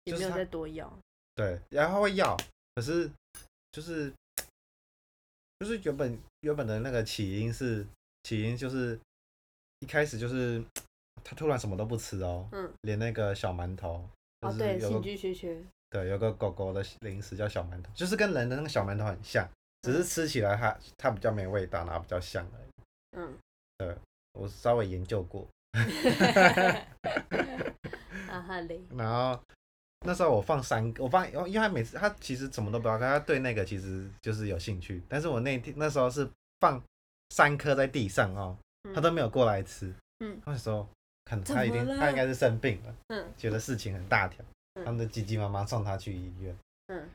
[0.05, 0.91] 也没有再多要。
[1.35, 2.35] 对，然后会要，
[2.75, 3.09] 可是
[3.71, 4.11] 就是
[5.59, 7.85] 就是原本原本的那个起因是
[8.23, 8.99] 起因就是
[9.83, 10.63] 一开始就是
[11.25, 14.01] 他突然什么都不吃哦，嗯，连那个小馒头，
[14.41, 15.61] 就哦，是对，兴有个趣缺缺。
[15.89, 19.47] 对有个狗狗的零食叫小馒头，就是跟人的那个小馒头很像，
[19.81, 22.69] 只是吃起来它它比较没味道，然后比较香而已。
[23.17, 23.37] 嗯，
[24.33, 25.45] 我稍微研究过，
[28.29, 29.39] 啊哈嘞， 然后
[30.05, 36.27] 那时候我放三个，我放，因为他每次他其实什么都不要看，他对那个其实就是有兴趣，但是我那天那时候是
[36.59, 36.81] 放
[37.29, 38.57] 三颗在地上哦，
[38.93, 40.87] 他都没有过来吃，嗯，那时候
[41.25, 43.33] 看怎他一定他应该是生病了，嗯。
[43.37, 44.43] 觉得事情很大条，
[44.73, 44.85] 嗯。
[44.85, 47.09] 他们的急急忙忙送他去医院，嗯，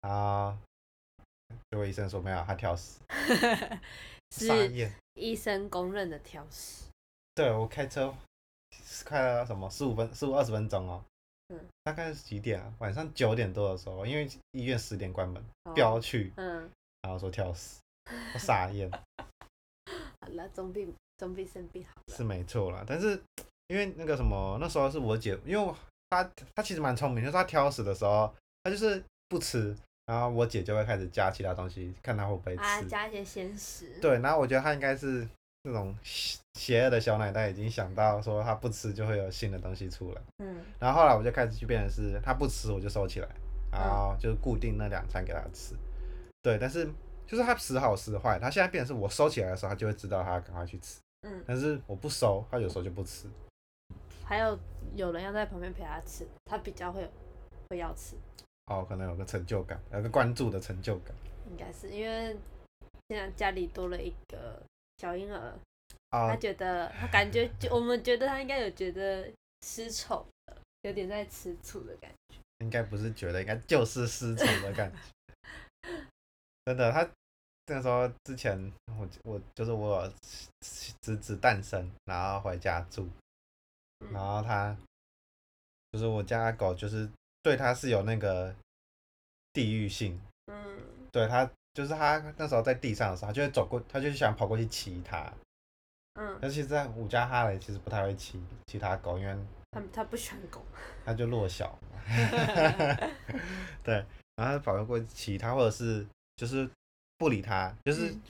[0.00, 0.58] 啊，
[1.70, 3.00] 结果医生说没有，他挑食，
[4.30, 6.84] 傻是眼，医生公认的挑食。
[7.34, 8.14] 对我开车
[9.04, 11.04] 开了什么十五分十五二十分钟哦，
[11.48, 12.72] 嗯，大概是几点啊？
[12.78, 16.70] 晚上九点多的时候，因为医院十点关门，哦飙去，嗯，
[17.02, 17.80] 然后说跳死，
[18.34, 18.90] 我傻眼，
[20.20, 22.00] 好了，总比总比生病好。
[22.16, 22.82] 是没错啦。
[22.86, 23.20] 但是
[23.68, 25.76] 因为那个什么，那时候是我姐，因为我
[26.08, 32.86] 她她其实蛮聪明，就是她挑食的时候，她就是不吃，然后我姐就会开始加其他东西，看她会不会啊，吃。
[32.86, 35.28] 加一些鲜食。，对，然后我觉得她应该是
[35.64, 40.22] 那种邪邪恶的小奶奶，已经想到说她不吃就会有新的东西出来。
[40.38, 43.28] 嗯然后后来我就开始去变成是，她不吃我就收起来，
[43.70, 45.74] 然后就是固定那两餐给她吃。
[46.42, 46.90] 对，但是
[47.26, 50.98] 就是他时好时坏，他现在变成是我收起来的时候，他就会知道他要赶快去吃。
[51.22, 53.28] 嗯，但是我不熟，他有时候就不吃。
[54.24, 54.58] 还有
[54.94, 57.08] 有人要在旁边陪他吃，他比较会
[57.68, 58.16] 会要吃，
[58.66, 61.14] 哦，可能有个成就感，有个关注的成就感。
[61.50, 62.36] 应该是因为
[63.08, 64.62] 现在家里多了一个
[64.98, 65.52] 小婴儿，
[66.10, 69.28] 他啊，觉得他感觉就我们觉得他应该有觉得
[69.62, 72.36] 失宠了，有点在吃醋的感觉。
[72.60, 74.98] 应该不是觉得，应该就是失宠的感觉。
[76.66, 77.10] 真的，他
[77.70, 80.12] 那时候之前，我我就是我有
[81.00, 83.08] 侄子诞生，然后回家住，
[84.00, 84.76] 嗯然后他
[85.92, 87.08] 就是我家狗，就是
[87.42, 88.52] 对他是有那个
[89.52, 90.80] 地域性，嗯
[91.12, 95.32] 对它就是它那时候在地上的时候，它就会走过，它就想跑过去骑它。
[96.14, 99.36] 嗯，但其实在我家哈雷其实不太会骑其他狗，因为
[99.70, 100.60] 他他不喜欢狗。
[101.06, 101.78] 它就弱小。
[103.84, 103.94] 对，
[104.34, 106.04] 然后他跑过去骑它，或者是
[106.34, 106.68] 就是
[107.20, 108.20] 不理他，就是嗯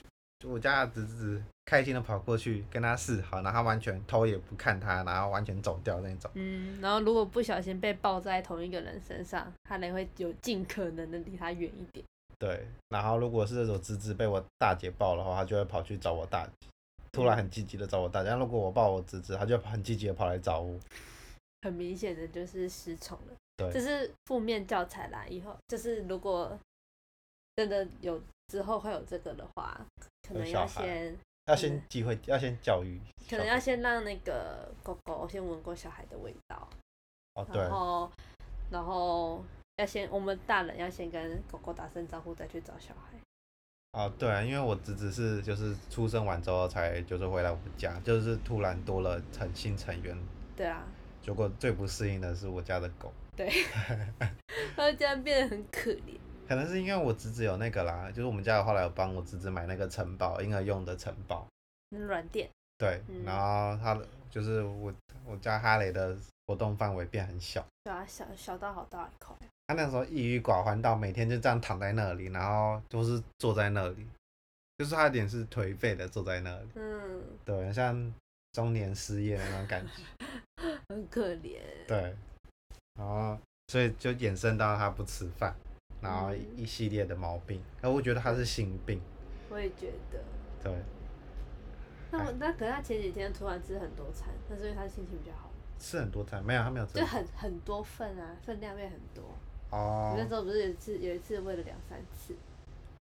[0.43, 6.29] 我家的侄子开心的跑过去跟他示好，然后他完全头也不看他，然后完全走掉那种。
[6.33, 12.05] 嗯，然后如果不小心被抱在同一个人身上，哈雷会有尽可能的离他远一点。
[12.37, 16.67] 对，然后如果是这种侄子被我大姐抱的话，他就会跑去找我大姐，
[17.13, 18.29] 突然很积极的找我大姐。
[18.29, 20.77] 但如果我抱我侄子，他就很积极的跑来找我。
[21.61, 25.23] 很明显的就是失宠了，对这是负面教材啦。
[25.29, 26.59] 以后就是如果
[27.55, 28.19] 真的有
[28.51, 29.79] 之后会有这个的话，
[30.27, 32.99] 可能要先要先机会，要先教育。
[33.29, 36.67] 可能要先让那个狗狗先闻过小孩的味道，
[37.35, 38.11] 哦，对然，后
[38.69, 39.41] 然后
[39.77, 43.17] 要先我们大人要先跟狗狗打声招呼，再去找小孩。
[43.93, 50.17] 哦，对啊，因为我侄子是就是出生完之后才就是回来我们家，就是突然多了成新成员，
[50.57, 50.85] 对啊，
[51.21, 53.49] 结果最不适应的是我家的狗， 对，
[54.19, 56.19] 然后这样变得很可怜。
[56.51, 61.47] 可能是因为我侄子有那个啦，就是我们家后来有帮我侄子买那个城堡，婴儿用的城堡，
[61.87, 64.93] 那软垫，对，嗯然后他的就是我
[65.25, 66.13] 我家哈雷的
[66.45, 69.33] 活动范围变很小，对啊，小小到好大一块。
[69.65, 74.05] 他那时候抑郁寡欢到每天就这样躺在那里，然后都是坐在那里，
[74.77, 78.13] 就是他有点是颓废的坐在那里，嗯，对，像
[78.51, 80.03] 中年失业那种感觉。
[80.89, 81.61] 很可怜。
[81.87, 82.13] 对，
[82.95, 85.55] 然后所以就衍生到他不吃饭，
[86.01, 86.47] 然后嗯。
[86.57, 88.99] 一系列的毛病，而我觉得他是心病，
[89.49, 90.19] 我也觉得。
[90.63, 90.71] 对，
[92.11, 96.93] 那我那可能他前几天突然吃很多餐，那是因为他心情比较好，吃很多餐，没有他没有吃。
[96.93, 99.23] 就很很多份啊，分量变很多。
[99.71, 100.13] 哦。
[100.13, 102.35] 我，那时候不是有一次有一次喂了两三次，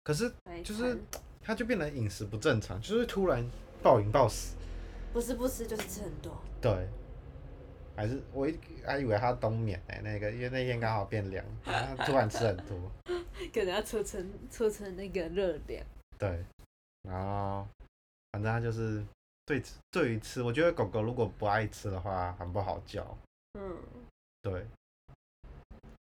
[0.03, 0.33] 可是
[0.64, 0.99] 就是
[1.42, 3.44] 他就变得饮食不正常，就是突然
[3.83, 4.57] 暴饮暴食，
[5.12, 6.37] 不是不吃就是吃很多。
[6.61, 6.88] 对，
[7.96, 12.78] 还是我一还以为他冬眠呢、那个因为那天刚好变凉，然后突然吃很多，
[13.52, 15.85] 可能要储存储存那个热量。
[16.18, 16.44] 对，
[17.02, 17.66] 然后
[18.32, 19.02] 反正它就是
[19.44, 23.16] 对对于吃，我觉得狗狗如果不爱吃的话，很不好教，
[23.54, 23.76] 嗯，
[24.42, 24.66] 对。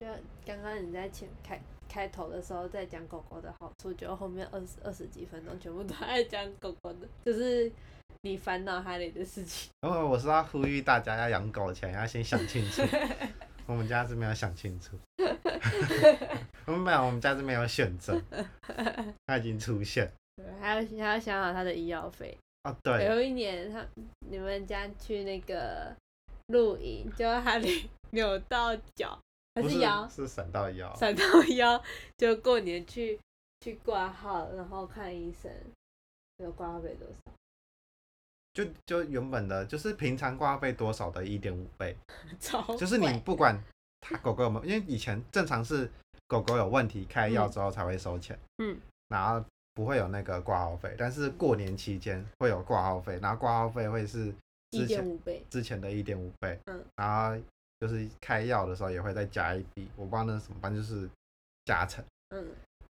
[0.01, 0.07] 就
[0.47, 7.71] 刚刚你在前开开头的时候在讲狗狗的好处，就后面二十二十几分钟全部都在讲狗狗的，就是
[8.23, 9.71] 你烦恼哈雷的事情。
[9.81, 12.83] 然后我是要呼吁大家要养狗前要先想清楚，
[13.67, 14.99] 我们家是没有想清楚，
[16.67, 18.21] 我们没有，我们家是没有选择，
[19.27, 20.11] 它已经出现。
[20.37, 22.37] 对，还要还要想好他的医药费。
[22.65, 23.85] 哦，对，有一年他
[24.29, 25.95] 你们家去那个
[26.49, 29.19] 露营，就哈雷扭到脚，
[29.55, 31.23] 还不是腰，是闪到腰，闪到
[31.55, 31.83] 腰，
[32.19, 33.19] 就过年去
[33.61, 35.51] 去挂号，然后看医生，
[36.37, 37.33] 那个挂号费多少？
[38.53, 41.97] 就就原本的就是平常挂号费多少的一点五倍，
[42.41, 43.59] 超就是你不管
[44.01, 45.91] 它狗狗有没有，因为以前正常是
[46.27, 54.35] 狗狗有问题开药之后才会收钱，嗯，然后不会有那个挂号费，但是过年期间会有挂号费，然后挂号费会是
[54.71, 57.41] 一之前点五倍，之前的一点五倍，嗯，然后
[57.79, 61.09] 就是开药的时候也会再加一笔，我不知道那是什么，反正就是
[61.65, 62.47] 加成，嗯，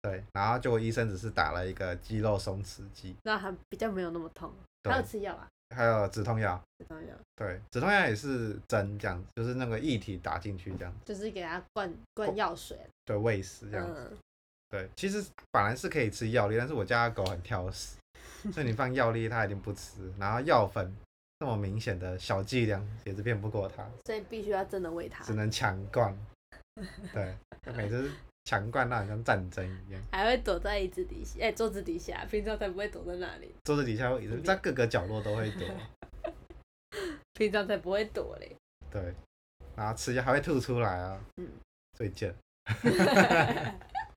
[0.03, 4.53] 对，然后结果医生只是打了一个肌肉松弛剂，那还比较没有那么痛。
[4.83, 5.47] 对还有吃药啊？
[5.73, 7.15] 还有止痛药，止痛药。
[7.37, 14.17] 对，止痛药也是针这样，就是那个液体打进去这样，就是给它灌灌药水，对，喂食这样子，嗯，
[14.69, 17.95] 对，其实本来是可以吃药粒，但是我家的狗很挑食，
[18.51, 20.93] 所以你放药粒它一定不吃，然后药粉
[21.39, 26.13] 那么明显的小剂量也是骗不过它，所以必须要真的喂它只，能强灌，
[27.13, 27.37] 对，
[27.73, 28.11] 每次
[28.45, 35.67] 强灌那好像战争一样，还会躲在椅子底下，哎、桌子底下，平常才不会躲在那里，桌子底下会在各个角落都会躲，
[37.33, 38.55] 平常才不会躲嘞。
[38.91, 39.13] 对，
[39.75, 41.47] 然后吃下还会吐出来啊，嗯。
[41.97, 42.33] 最贱。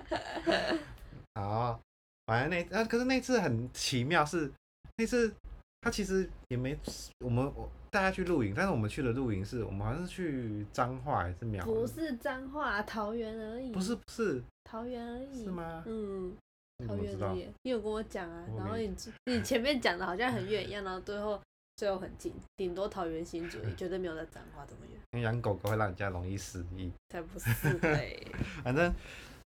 [1.34, 1.78] 然后
[2.26, 4.50] 反正那啊，可是那次很奇妙是，
[4.96, 5.34] 那次
[5.80, 6.76] 他其实也没
[7.20, 11.72] 我们我带他去露营，但是我们去的露营是我们好像是去彰化还是苗栗？
[11.72, 13.70] 不是彰化，桃园而已。
[13.70, 15.44] 不是不是桃园而已。
[15.44, 15.50] 是？
[15.50, 15.84] 吗？
[15.86, 16.36] 嗯，
[16.86, 16.96] 桃？
[16.96, 17.48] 园而已。
[17.62, 18.94] 你有跟我讲啊，然后你
[19.26, 21.40] 你前面讲的好像很远一样，然后最后
[21.76, 25.00] 最后很近，顶多桃园新竹，绝对没有在彰化这么远。
[25.12, 26.90] 因为养狗狗会让人家容易失忆。
[27.10, 28.26] 才不是嘞。
[28.64, 28.92] 反正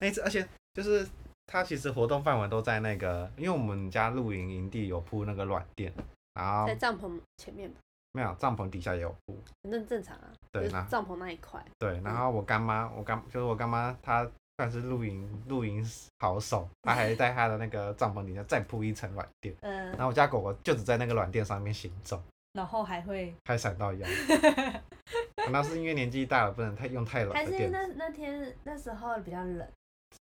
[0.00, 1.06] 那一次，而且就是
[1.50, 5.90] 它其实活动范围都在那个，因为我们家露营营地有铺那个软垫，
[6.34, 7.80] 然后在帐篷前面吧，
[8.12, 9.36] 没有帐篷底下也有铺。
[9.62, 10.30] 反正正常啊。
[10.52, 11.64] 对那就是帐篷那一块。
[11.78, 15.82] 对，然后我干妈，我干就是我干妈，她算是露营露营
[16.18, 24.06] 好手，她还在她的那个帐篷底下再铺一层软垫， 嗯然，后我家狗狗就只在那个软垫上面行走，然后还会，还闪到腰。
[25.50, 27.70] 那是因为年纪大了，不能太用太冷还是的垫。
[27.70, 29.66] 那那天那时候比较冷，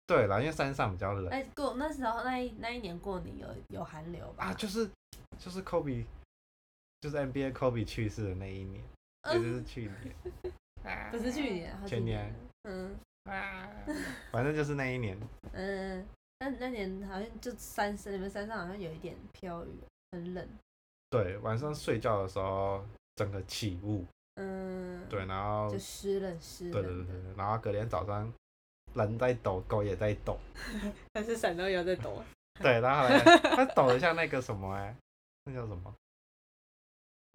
[0.07, 4.45] 对啦，因为山上比较冷哎、过那时候那一那一年过年有有寒流吧？
[4.45, 4.89] 啊，就是
[5.39, 6.05] 就是 Kobe，
[7.01, 8.83] 就是 NBA Kobe 去世的那一年，
[9.31, 10.15] 也嗯就是去年，
[10.83, 12.33] 啊 不是去年，前年。
[12.67, 13.67] 嗯啊，
[14.31, 15.17] 反正就是那一年，
[15.53, 16.05] 嗯，
[16.39, 19.69] 那那年好像就山上，你们山上好像有一点飘雨，
[20.11, 20.47] 很冷。
[21.09, 27.05] 对，晚上睡觉的时候整个起雾，嗯，对，，然后就湿冷湿对冷的。
[27.05, 28.31] 对对对，然后隔天早上
[28.95, 30.37] 人在抖，狗也在抖，
[31.13, 32.23] 但是伞都有在抖。
[32.61, 33.07] 对，然后
[33.55, 34.95] 它 抖得像那个什么哎、
[35.43, 35.93] 那叫什么？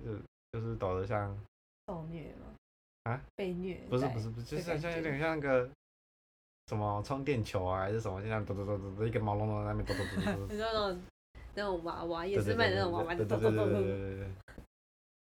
[0.03, 1.38] 就是就是抖得像
[1.87, 2.46] 受虐吗？
[3.05, 3.20] 啊？
[3.37, 3.75] 被虐？
[3.90, 5.68] 不是不是不是，就是像有点像那个
[6.68, 10.57] 什么充电球啊，还是什么，就像抖抖抖抖抖，一个毛茸茸在那边抖抖抖抖抖你。
[10.59, 11.03] 说那种
[11.55, 14.27] 那种娃娃，也是卖对那种娃娃，抖抖抖抖抖，对对对，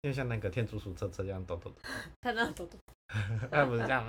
[0.00, 1.76] 因为像那个天竺鼠车车一样抖抖抖，
[2.22, 2.78] 它那种抖抖。
[3.50, 4.02] 它不是这样。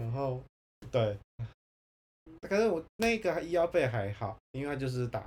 [0.00, 0.42] 啊然后
[0.90, 1.18] 对，
[2.40, 5.24] 可是我那个医药费还好，因为它就是打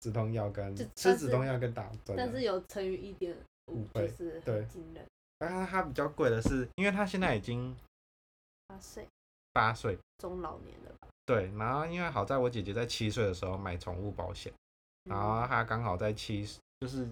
[0.00, 2.16] 止痛药跟就吃但是止痛药跟打针的。
[2.16, 3.36] 但是有乘以一点
[3.66, 5.06] 五，五倍就是对很惊人。
[5.38, 7.74] 但是它比较贵的是，因为它现在已经
[8.66, 9.06] 八岁
[9.52, 11.08] 八岁，中老年了吧？
[11.24, 14.52] 对，然后因为好在我姐姐在七岁的时候买宠物保险，
[15.04, 16.44] 然后嗯她刚好在七，
[16.80, 17.08] 就是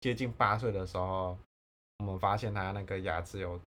[0.00, 1.38] 接近八岁的时候，
[1.98, 3.60] 我们发现她那个牙齿有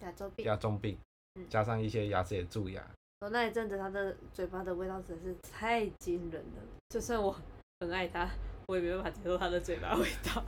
[0.00, 0.46] 牙周病。
[0.46, 0.96] 牙周病
[1.40, 2.84] 嗯，加上一些牙齿也蛀牙，
[3.20, 7.34] 我那一阵子他的嘴巴的味道真的是太惊人了，就算我
[7.80, 8.28] 很爱他，
[8.66, 10.44] 我也没办法接受他的嘴巴味道。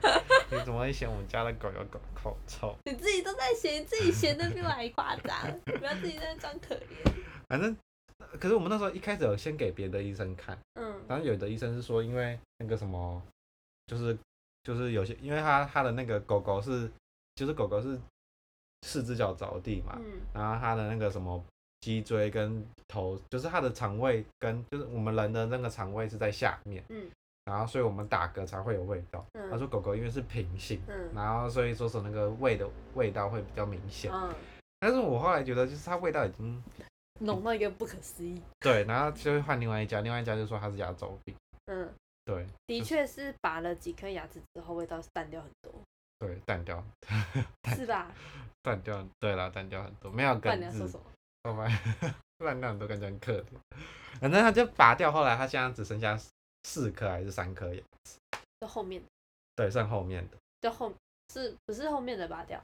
[0.50, 2.76] 你怎么会嫌我们家的狗有狗口臭？
[2.84, 7.12] 你自己都在嫌，你自己嫌的比我还夸张， 不要自己在那装可怜。
[7.48, 7.76] 反正，
[8.38, 13.20] 可是我们那时候一开始有先给别的医生看，嗯然后有的医生是说，因为那个什么，
[13.86, 14.16] 就是
[14.62, 16.90] 就是有些，因为他他的那个狗狗是，
[17.34, 17.98] 就是狗狗是
[18.82, 20.20] 四只脚着地嘛，嗯。
[20.32, 21.42] 然后它的那个什么
[21.80, 27.10] 脊椎跟头，就是它的肠胃跟就是我们人的那个肠胃是在下面，嗯。
[27.44, 29.24] 然后所以我们打嗝才会有味道。
[29.34, 29.50] 嗯。
[29.50, 31.10] 他说狗狗因为是平性，嗯。
[31.14, 34.10] 然后所以说是那个胃的味道会比较明显。
[34.12, 34.34] 嗯，
[34.80, 36.62] 但是我后来觉得就是它味道已经
[37.20, 38.42] 浓到一个不可思议。
[38.60, 41.34] 对，然后就会换另外一家，另外一家就说它是牙周病，
[41.66, 41.88] 嗯，
[42.24, 45.72] 对的确是拔了几颗牙齿之后，味道是淡掉很多，
[46.18, 46.82] 对，淡掉
[47.76, 48.10] 是吧？
[48.62, 51.04] 淡掉，对了，淡掉很多，没有根治你要说什，么？
[51.44, 51.68] 好吧，
[52.38, 53.44] 烂掉很多，感觉很可怜。
[54.20, 56.18] 反正他就拔掉，后来他现在只剩下
[56.64, 57.82] 四颗还是三颗牙，
[58.60, 59.02] 就后面，
[59.54, 60.36] 对，剩后面的。
[60.62, 60.92] 就后
[61.32, 62.60] 是不是后面的拔掉？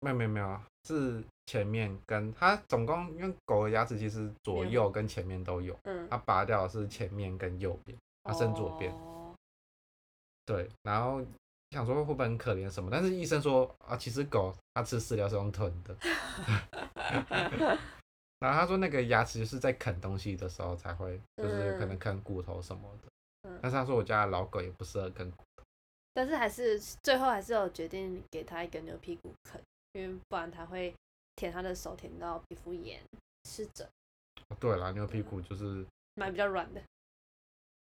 [0.00, 8.90] 没有没有没有，是前面跟它总共，因为狗的牙齿其实左右跟前面都有，嗯，它拔掉的是前面跟右边，它剩左边。
[8.92, 9.34] 哦
[10.46, 11.24] 对，然后
[11.74, 15.96] 想说会不会很可怜什么，但是医生说啊，其实狗它吃饲料是用吞的，
[18.38, 23.08] 然后他说那个牙齿就是在啃东西的时候才会，就是可能啃骨头什么的。
[23.48, 25.64] 嗯但是他说我家的老狗也不适合啃骨头。
[26.14, 29.60] 但是还是最后还是有决定给他一个牛屁股啃，
[29.92, 30.94] 因为不然他会
[31.36, 33.02] 舔他的手舔到皮肤炎、
[33.44, 33.86] 湿疹，
[34.48, 35.84] 哦对了，牛屁股就是
[36.14, 36.80] 买比较软的。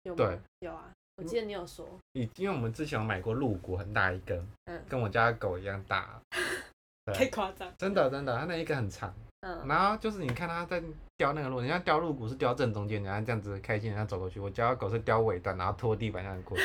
[0.03, 0.17] 有吗？
[0.17, 6.23] 对，有啊，我记得你有说，以，因为我们之前有买过鹿骨，很大一根，嗯，跟我家的狗一样大，
[7.13, 9.13] 太夸张，真的真的，它那一根很长。
[9.41, 10.81] 嗯，然后就是你看它在
[11.17, 14.39] 叼那个鹿，人家叼鹿骨是叼正中间，然后这样子开心，人家走过去。
[14.39, 16.65] 我家的狗是叼尾端，然后拖地板上过去。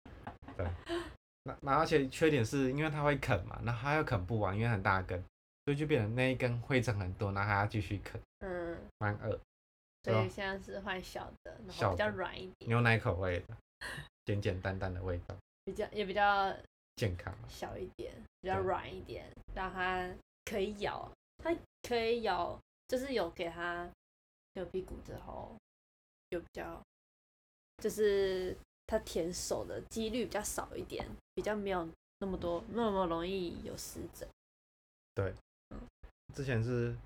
[0.56, 0.66] 对，
[1.42, 5.22] 那那而且缺点是因为它会啃嘛，然后它又啃不完，因为很大根，
[5.66, 9.38] 所以就变成那一根灰尘很多，然后还要继续啃，嗯，蛮恶。
[10.02, 13.56] 所以现在是换小的，然后比较软一点，牛奶口味的，
[14.24, 16.54] 简简单单的味道，比较也比较
[16.96, 17.34] 健康。
[17.48, 20.08] 小一点，比较软一点，让它
[20.44, 23.90] 可以咬，它可以咬，就是有给它
[24.54, 25.54] 牛屁股之后，
[26.30, 26.80] 就比较，
[27.78, 34.28] 就是它舔手的几率比较少一点，比较没有那么多那么容易有湿疹。
[35.14, 35.34] 对
[36.34, 36.96] 之前是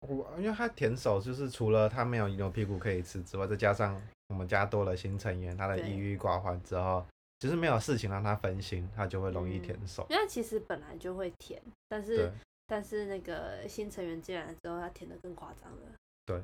[0.00, 7.04] 我，因为它舔手，就是除了它没有牛屁股可以吃之外，再加上我们家多了新成员，他的抑郁寡欢之后，
[7.38, 10.06] 就是没有事情让他分心，他就会容易舔手。
[10.10, 12.30] 因为它其实本来就会舔，但是，
[12.66, 15.78] 但是那个新成员进来之后，他舔的更夸张了
[16.26, 16.42] 对。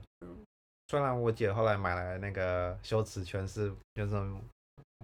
[0.88, 4.14] 虽然我姐后来买来那个羞耻圈是就是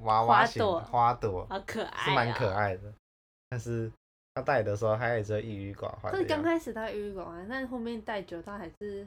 [0.03, 2.51] 娃娃型花朵花朵，好可爱、啊，是蛮可。
[2.51, 2.93] 爱的，
[3.49, 3.91] 但是
[4.35, 6.43] 她戴的时候，她也是抑郁寡欢但是刚。
[6.43, 9.07] 开始他抑郁寡欢，但是后面戴久，他还是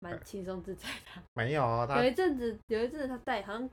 [0.00, 1.22] 蛮轻松自在的。
[1.34, 3.70] 没有啊，他有一阵子，有一阵子他戴好像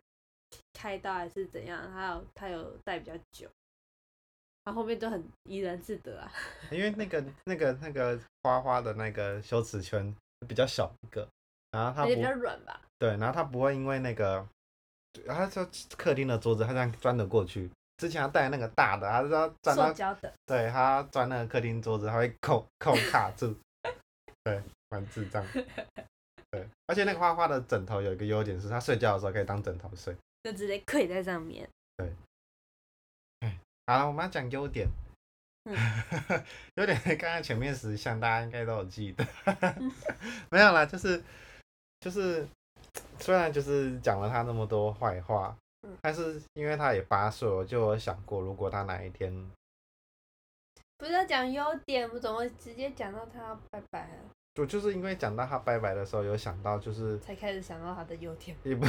[0.74, 3.50] 开刀还是怎样，他有他有戴比较久，
[4.64, 6.32] 他后面都很怡然自得啊。
[6.72, 10.16] 因为那个那个那个花花的那个羞耻圈，
[10.48, 11.28] 比较小一个，
[11.72, 12.82] 然后它不而且比较软吧？
[13.00, 14.48] 对，然后它不会因为那个，
[15.28, 15.68] 他说
[15.98, 17.70] 客厅的桌子，他这样钻得过去。
[17.98, 19.78] 之前他带那个大的，他是要钻
[20.20, 23.56] 的，对他钻那个客厅桌子，他会扣扣卡住，
[24.44, 25.46] 对，蛮智障。
[26.54, 30.16] 对，而且那个花花的枕头有一个优点是，他睡觉的时候可以当枕头睡。
[30.44, 31.68] 就直接跪在上面。
[33.88, 34.88] 好了，我们要讲优点。
[35.66, 35.76] 嗯
[36.76, 39.26] 优点刚刚前面十项大家应该都有记得，
[40.52, 41.24] 没有啦，就是
[42.02, 42.48] 就是
[43.18, 49.34] 虽然就是讲了他那么多坏话，嗯但是因为他也八岁，我就有想过，如果他哪一天
[50.98, 54.24] 不是要讲优点，我怎么直接讲到他拜拜了？
[54.56, 58.56] 我就是因为讲到他拜拜的时候，有想到就是才开始想到他的优点。
[58.64, 58.86] 也不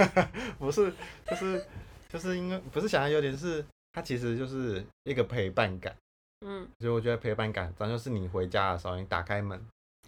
[0.58, 0.92] 不是
[1.26, 1.64] 就是
[2.08, 5.94] 就是因为不是想到优点，是他其实就是一个陪伴感。
[6.46, 9.60] 嗯，所以我觉得陪伴感，咱就是你回家的时候，你打开门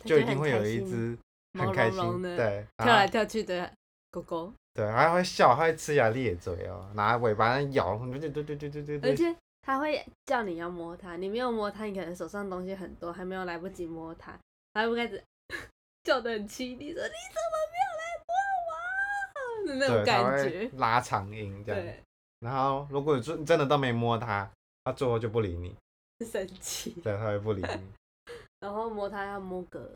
[0.04, 1.18] 就就一定会有一只
[1.58, 3.68] 很开心，的对，跳来跳去的
[4.12, 14.38] 狗狗，对，还会笑，还会呲牙咧嘴哦，拿尾巴咬，对对对对对对对，而且它会叫你要摸它，你没有摸它，你可能手上东西很多，还没有来不及摸它，
[14.72, 15.22] 它会开始
[16.04, 20.70] 叫得很凄厉，说你怎么没有来摸我那种感觉。
[20.78, 22.02] 拉长音这样，对，
[22.40, 24.50] 然后如果真真的都没摸它，
[24.84, 25.76] 它最后就不理你，
[26.24, 27.92] 生气，对，它会不理你，
[28.60, 29.92] 然后摸它要摸个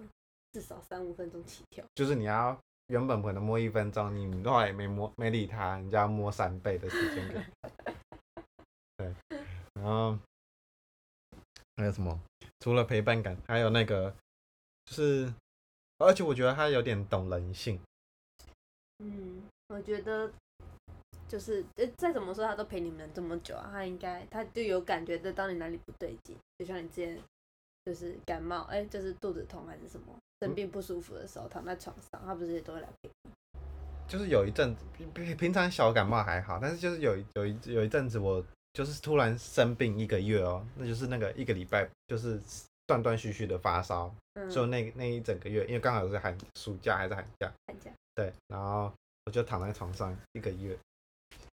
[0.52, 1.84] 至少三五分钟起跳。
[1.94, 2.58] 就是你要
[2.88, 7.70] 原本可能摸一分钟，你后来没摸没理它，你就要摸三倍的时间给它，
[8.98, 9.14] 对，
[9.74, 10.18] 然后
[11.76, 12.20] 还有什么？
[12.60, 14.14] 除了陪伴感，还有那个
[14.86, 15.32] 就是，
[15.98, 17.80] 而且我觉得他有点懂人性，
[18.98, 20.30] 嗯，我觉得
[21.26, 27.18] 就是呃，再怎么说他都陪你们这么久啊，他应该他就有感觉得到你哪里不对劲，就像你之前
[27.84, 33.30] 就是感冒，哎、就是肚子痛还是什么生病不舒服的时候，躺在床上，他不是也都会来陪你？
[34.06, 42.38] 就是有一阵子，平平平常小感冒还好，但是就是有一有一有一阵子我就是突然生病一个月哦，那就是那个一个礼拜就是
[42.86, 48.92] 断断续续的发烧，嗯，就那那一整个月，因为刚好是寒暑假还是寒假，看起来对，然后
[49.26, 50.76] 我就躺在床上一个月，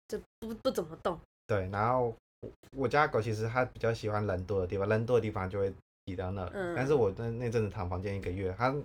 [0.07, 5.73] 就不不怎么动，对，然后我我家狗其实它比较喜欢人多的地方，人多的地方就会
[6.05, 6.75] 挤到那，嗯。
[6.75, 8.75] 但是我那那阵子躺房间一个月，它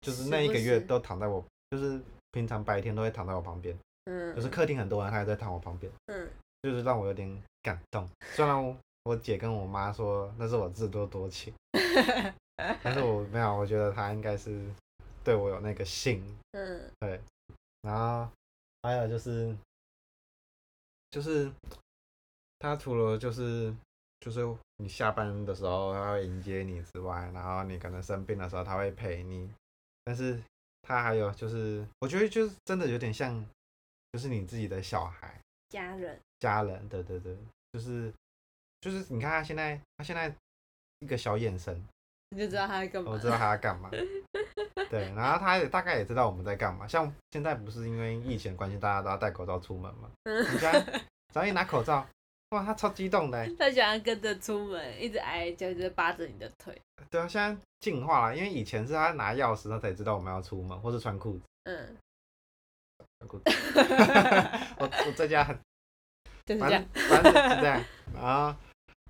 [0.00, 2.00] 就是那一个月都躺在我，就是
[2.32, 4.48] 平常白天都会躺在我旁边，嗯，就是。
[4.48, 6.28] 客厅很多人，它也在躺我旁边，嗯，
[6.62, 8.08] 就是让我有点感动。
[8.34, 11.52] 虽然我我姐跟我妈说那是我自作多情，
[12.82, 14.64] 但是我没有，我觉得她应该是
[15.24, 16.22] 对我有那个心，
[16.52, 17.20] 嗯对。
[17.82, 18.30] 然后
[18.82, 19.52] 还有就是，
[21.10, 21.50] 就是
[22.60, 23.74] 他除了就是
[24.20, 24.40] 就是
[24.76, 29.50] 你下班的时候他会迎接你之外，然后你可能生病的时候他会陪你，
[30.04, 30.40] 但是
[30.82, 33.44] 他还有就是，我觉得就是真的有点像，
[34.12, 35.40] 就是你自己的小孩
[35.70, 37.36] 家人，家人，对对对，
[37.72, 38.12] 就是
[38.82, 40.30] 就是你看他现在他现在
[40.98, 41.74] 一个小眼神，
[42.30, 43.18] 你就知道他在干嘛我。
[43.18, 43.88] 知道他在干嘛。
[44.90, 46.86] 对，然后他也大概也知道我们在干嘛。
[46.86, 50.10] 像现在不是因为疫情的关系，大家都要戴口罩出门嘛。
[50.24, 50.84] 嗯你看
[51.32, 52.06] 只要一拿口罩，
[52.50, 53.54] 哇，他超激动的欸。
[53.56, 56.76] 他喜欢跟着出门，一直挨着就扒着你的腿。
[57.08, 61.44] 对啊，现在进化了，因为以前是他拿钥匙，他才知道我们要出门，或是穿裤子。
[61.64, 61.96] 嗯，
[63.20, 63.44] 穿裤子
[64.78, 65.56] 我我在家很，
[66.46, 67.08] 反就是这样正。
[67.08, 67.84] 反正是这样。
[68.14, 68.54] 然后，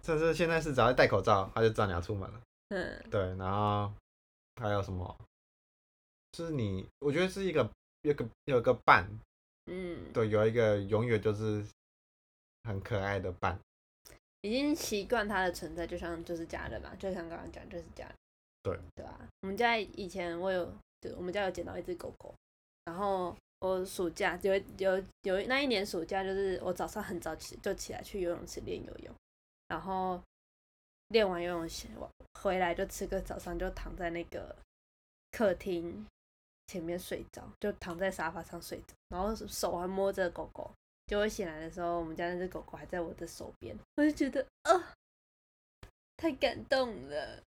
[0.03, 2.41] 甚至现在是只要戴口罩，他就知道你要出门了。
[2.69, 3.93] 嗯对，然后
[4.57, 5.17] 还有什么？
[6.33, 7.69] 就是你，我觉得是一个
[8.03, 9.07] 有个有个伴，
[9.67, 11.65] 嗯，对，有一个永远就是
[12.65, 13.59] 很可爱的伴。
[14.41, 18.15] 已经习惯它的存在，就像就是家人嘛，就像刚刚讲，就是家人。
[18.63, 22.35] 对对啊，我们家以前我有，对我们家有捡到一只狗狗，
[22.87, 29.15] 然后我暑假有有有那一年暑假，就是我早上很早起就起来去游泳池练游泳，
[29.73, 30.21] 然后
[31.09, 31.69] 练完游泳
[32.35, 34.55] 回来就吃个早餐，就躺在那个
[35.31, 36.07] 客厅
[36.67, 40.71] 前面睡着，就躺在沙发上睡着，然后手还摸着狗狗。
[41.07, 44.93] 结果醒来的时候，我们家那只狗狗还在我的手边，我就觉得啊、
[46.19, 47.43] 太感动了。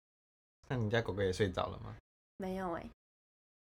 [0.68, 1.96] 那你家狗狗也睡着了吗？
[2.36, 2.90] 没有哎、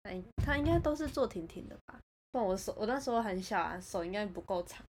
[0.04, 1.98] 哎，它应该都是坐挺挺的吧？
[2.30, 4.86] 不然我手我那时候很小啊，手应该不够长。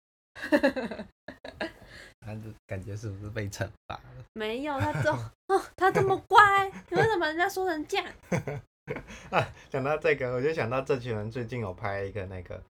[2.30, 4.26] 它的感觉是不是被惩罚了？
[4.34, 5.12] 没有，他这
[5.48, 8.06] 哦，他这么乖，你为什么人家说成这样？
[9.32, 12.62] 啊，讲到这个，我就想到这群人最近有拍一个那个，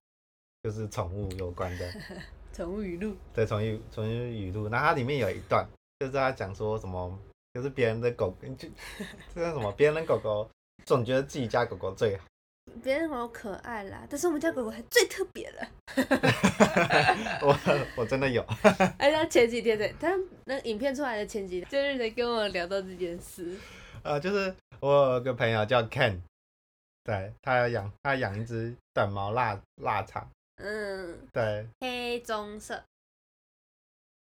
[0.62, 1.92] 就是宠物有关的，
[2.52, 4.68] 宠物语录，对，宠物宠物语录。
[4.68, 5.66] 然后它里面有一段，
[5.98, 7.18] 就是他讲说什么，
[7.52, 8.68] 就是别人的狗，就
[9.34, 10.50] 这叫什么，别人的狗狗
[10.84, 12.24] 总觉得自己家狗狗最好。
[12.82, 15.68] 别人好可爱啦，但是我们家狗狗还最特别了。
[17.42, 17.58] 我
[17.96, 18.42] 我真的有，
[18.98, 23.56] 哎，他前几天在，他那影片出来的前几天，就是在跟我聊到这件事。
[24.02, 26.20] 呃，就是我有个朋友叫 Ken，
[27.04, 32.82] 对他要养他养一只短毛腊腊肠，嗯，对，黑棕色，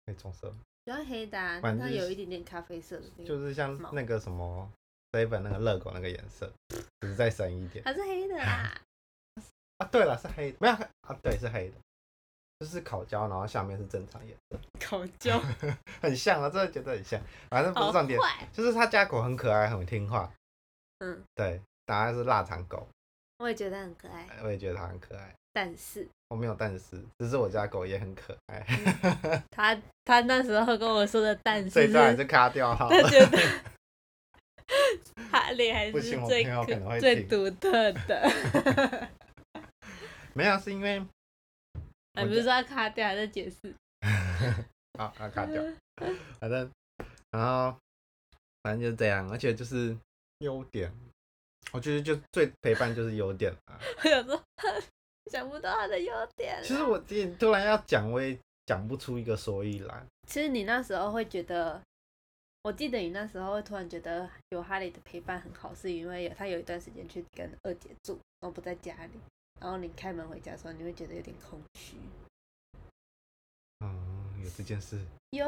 [0.07, 0.51] 黑棕色，
[0.85, 4.69] 比较黑的、它有一点点咖啡色的，就是像那个什么
[5.13, 6.53] seven 那个热狗那个颜色，
[7.01, 7.85] 只是再深一点。
[7.85, 8.81] 它是黑的啦。
[9.79, 11.75] 啊，对了，是黑的，没有啊，对，是黑的，
[12.59, 15.41] 就是烤焦，然后下面是正常颜色，烤焦，
[16.03, 17.21] 很像啊，真的觉得很像。
[17.49, 18.21] 反正不是重点，
[18.53, 20.31] 就是他家狗很可爱，很听话，
[20.99, 22.87] 嗯，对，答案是腊肠狗，
[23.39, 25.35] 我也觉得很可爱，我也觉得它很可爱。
[25.53, 28.65] 但是我没有但是，只是我家狗也很可爱，
[29.51, 33.03] 他他那时候跟我说的但是这一段还是，是卡掉好了。
[33.03, 33.39] 他觉得
[35.31, 36.45] 哈利还不是最
[37.01, 39.09] 最独特的。
[40.35, 41.05] 没有，是因为
[42.15, 43.75] 我不是说要卡掉，还是解释。
[44.99, 45.63] 啊，啊卡掉，
[46.39, 46.71] 反正
[47.31, 47.77] 然后
[48.63, 49.97] 反正就是这样，而且就是
[50.39, 50.93] 优点，
[51.73, 53.79] 我觉得就最陪伴就是优点啊。
[54.05, 54.43] 我有时候
[55.31, 56.63] 想不到他的优点啊。
[56.63, 60.07] 其实我今天突然要讲，我也讲不出一个所以然。
[60.27, 61.81] 其实你那时候会觉得，
[62.63, 69.19] 我记得你那时候会突然觉得有哈利的陪伴很好，是因为有他有一段时间去跟二姐住，然后不在家里，
[69.59, 71.97] 然后你开门回家的时候，你会觉得有点空虚。
[73.83, 74.99] 嗯，有这件事，
[75.31, 75.47] 有，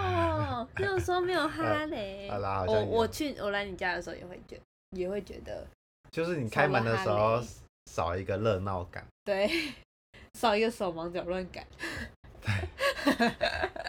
[0.76, 2.30] 没有说没有哈雷。
[2.30, 4.58] 好啦我我去我来你家的时候也会觉
[4.92, 5.66] 也会觉得，
[6.10, 7.38] 就是你开门的时候
[7.92, 9.06] 少一个热闹感。
[9.24, 9.74] 对，
[10.40, 11.66] 少一个手忙脚乱感。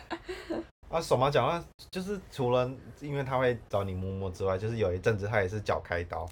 [0.90, 2.66] 啊，手忙脚乱，就是除了
[3.02, 6.30] 因为他会找你摸摸之外，就是有一阵子他也是脚开刀，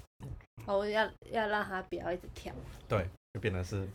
[0.66, 2.54] 哦，要要让他不要一直跳，
[2.88, 3.88] 对，就变成是，因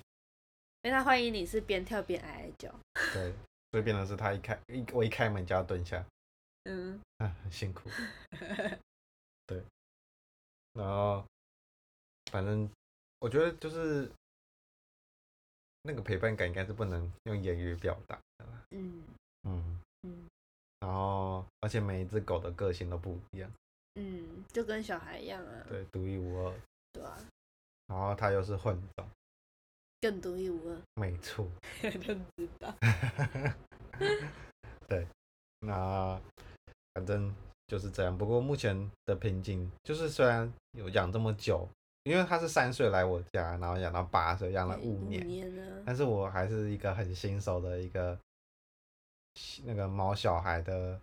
[0.84, 2.74] 为他怀疑你是边跳边挨挨叫。
[3.12, 3.34] 对，
[3.72, 6.06] 所以变成是他一开一我一开门就要蹲下，
[6.66, 7.90] 嗯，啊，很辛苦。
[9.48, 9.64] 对，
[10.74, 11.26] 然后
[12.32, 12.70] 反正
[13.18, 14.12] 我觉得就是
[15.82, 18.64] 那个陪伴感应该是不能用言语表达的啦。
[18.70, 19.04] 嗯。
[19.44, 20.30] 嗯，嗯
[20.82, 23.50] 然后而且每一只狗的个性都不一样，
[23.96, 25.66] 嗯，就跟小孩一样啊。
[25.70, 26.54] 对，独一无二。
[26.92, 27.18] 对啊，
[27.88, 29.08] 然后它又是混种，
[30.02, 31.48] 更独一无二，没错。
[31.82, 32.76] 都知道。
[35.64, 36.20] 那
[36.96, 37.32] 反正
[37.68, 38.18] 就是这样。
[38.18, 41.70] 不过目前的瓶颈就是，虽然有养这么久，
[42.04, 45.84] 因为它是三岁来我家，然后养到八岁，养了五五年？
[45.86, 48.18] 但是我还是一个很新手的一个
[49.64, 51.00] 那个毛小孩的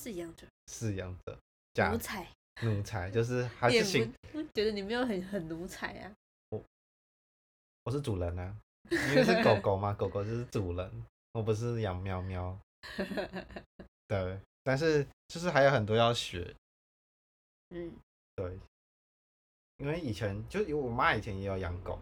[0.00, 0.46] 是一样的。
[0.66, 1.38] 饲养者，
[1.74, 2.26] 家奴才，
[2.62, 4.08] 奴才， 就是还是
[4.54, 6.12] 觉得你没有很很奴才啊。
[6.50, 6.62] 我
[7.84, 8.56] 我是主人啊，
[8.90, 12.58] 因为是狗狗嘛，狗狗就是主人，我不是养喵喵，
[14.08, 16.54] 对，但是就是还有很多要学，
[17.70, 17.94] 嗯
[18.36, 18.58] 对，
[19.76, 21.98] 因为以前就有我妈以前也有养狗，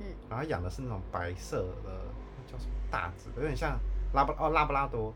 [0.00, 3.78] 嗯，然后养的是那种白色的，那叫什么大只，有点像
[4.16, 5.14] 拉布哦拉布拉多，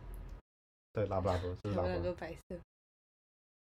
[0.93, 2.55] 对拉布拉多是拉布拉多，白色，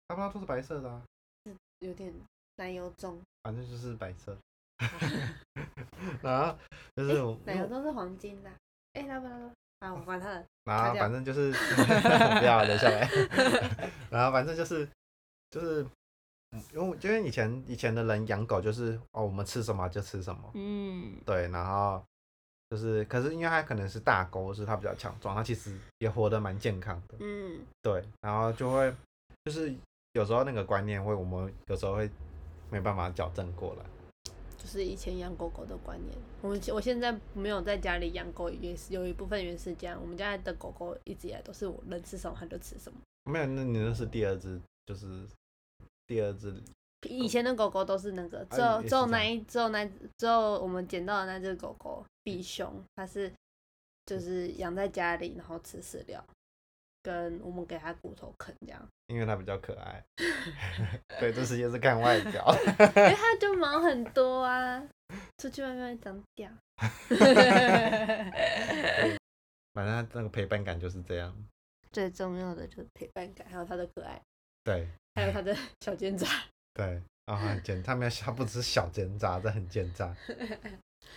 [0.09, 1.01] 拉布拉多是白色的啊，
[1.45, 1.55] 是
[1.87, 2.13] 有点
[2.57, 3.23] 奶油棕。
[3.45, 4.37] 反正就是白色，
[6.21, 6.59] 然后
[6.97, 8.57] 就是我奶油棕是黄金的啊。
[8.95, 10.45] 哎，拉布拉多，啊，我管他了。
[10.67, 13.09] 然后反正就是不要留下来，
[14.11, 14.89] 然后反正就是
[15.51, 15.83] 就是。
[16.53, 22.05] 嗯因为因为以前以前的人养狗就是哦，我们吃什么就吃什么，嗯对，然后
[22.71, 28.95] 就是，可是因为它可能是大狗，是它比较强壮，它其实也活得蛮健康的，嗯对，然后就会
[29.45, 29.75] 就是
[30.13, 32.09] 有时候那个观念会，我们有时候会
[32.71, 33.85] 没办法矫正过来，
[34.57, 36.17] 就是以前养狗狗的观念。
[36.43, 40.01] 我们我现在没有在家里养狗，也是有一部分原因是这样。
[40.01, 42.97] 我们家的狗狗一直以来都是我能吃什么它就吃什么。
[43.25, 45.27] 没有，那你那是第二只，就是
[46.07, 46.55] 第二只，
[47.09, 49.85] 以前的狗狗都是那个，只有啊也是只有那一只有那
[50.17, 53.33] 只有我们捡到的那只狗狗比熊，它是
[54.07, 56.25] 就是养在家里，然后吃饲料，
[57.03, 60.05] 跟我们给它骨头啃这样，因为它比较可爱，
[61.21, 64.83] 对，这世界是看外 表，因为它就毛很多啊，
[65.39, 66.51] 出去外面会长掉。
[69.73, 71.33] 反正它那个陪伴感就是这样，
[71.93, 74.21] 最重要的就是陪伴感，还有它的可爱，
[74.65, 76.27] 对还有它的小奸诈。
[76.75, 80.17] 对，然后很奸，它没有，他不只是小奸诈，这很奸诈，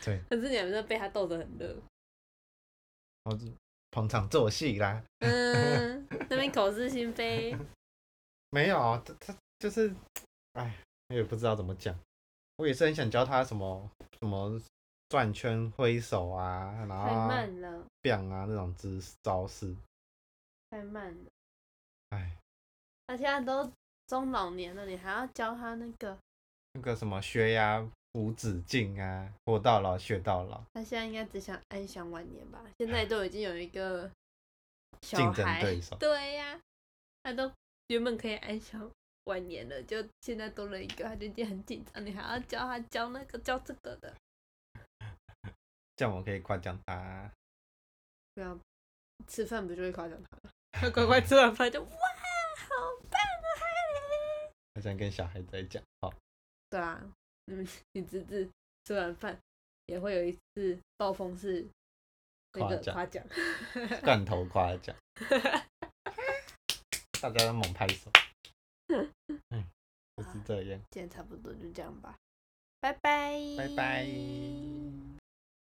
[0.03, 1.75] 对，可是你们真被他逗得很乐。
[3.23, 3.45] 我就
[3.91, 7.55] 捧场做戏啦，嗯， 那边口是心非。
[8.51, 9.93] 没有，啊它它就是，
[10.53, 10.75] 哎，
[11.09, 11.97] 我也不知道怎么讲。
[12.57, 14.61] 我也是很想教他什么什么
[15.09, 19.75] 转圈挥手啊，然太后慢了，biang 啊那种姿招式。
[20.69, 21.31] 太慢了。
[22.09, 22.37] 哎，
[23.07, 23.71] 他现在都
[24.07, 26.17] 中老年了，你还要教他那个？
[26.73, 27.79] 那个什么学牙
[28.13, 32.63] 无止境啊，活到老学到老，他现在应该只想安享晚年吧？
[32.77, 34.09] 现在都已经有一个
[35.01, 35.63] 小孩，
[35.99, 36.59] 对呀、
[37.23, 37.51] 他都
[37.87, 38.89] 原本可以安享
[39.25, 44.15] 晚年了，就现在多了一个，他就已经很紧张，你还要教他教那个教这个的，
[45.95, 47.31] 这样我可以夸奖他。
[48.35, 48.57] 不要
[49.27, 50.51] 吃饭不就会夸奖他吗？
[50.73, 52.75] 他乖乖吃完饭就哇，好
[53.09, 54.51] 棒啊，海雷！
[54.75, 56.13] 好像跟小孩在讲话。
[56.69, 57.01] 对啊，
[57.47, 58.49] 嗯，你侄子
[58.85, 59.37] 吃完饭
[59.87, 61.67] 也会有一次暴风式
[62.53, 63.25] 那个夸夸奖，
[64.01, 64.95] 罐头夸奖，
[67.21, 68.11] 大家都猛拍手。
[69.49, 69.65] 嗯，
[70.17, 70.79] 就是这样。
[70.91, 72.15] 今天差不多就这样吧，
[72.79, 74.07] 拜拜，拜拜。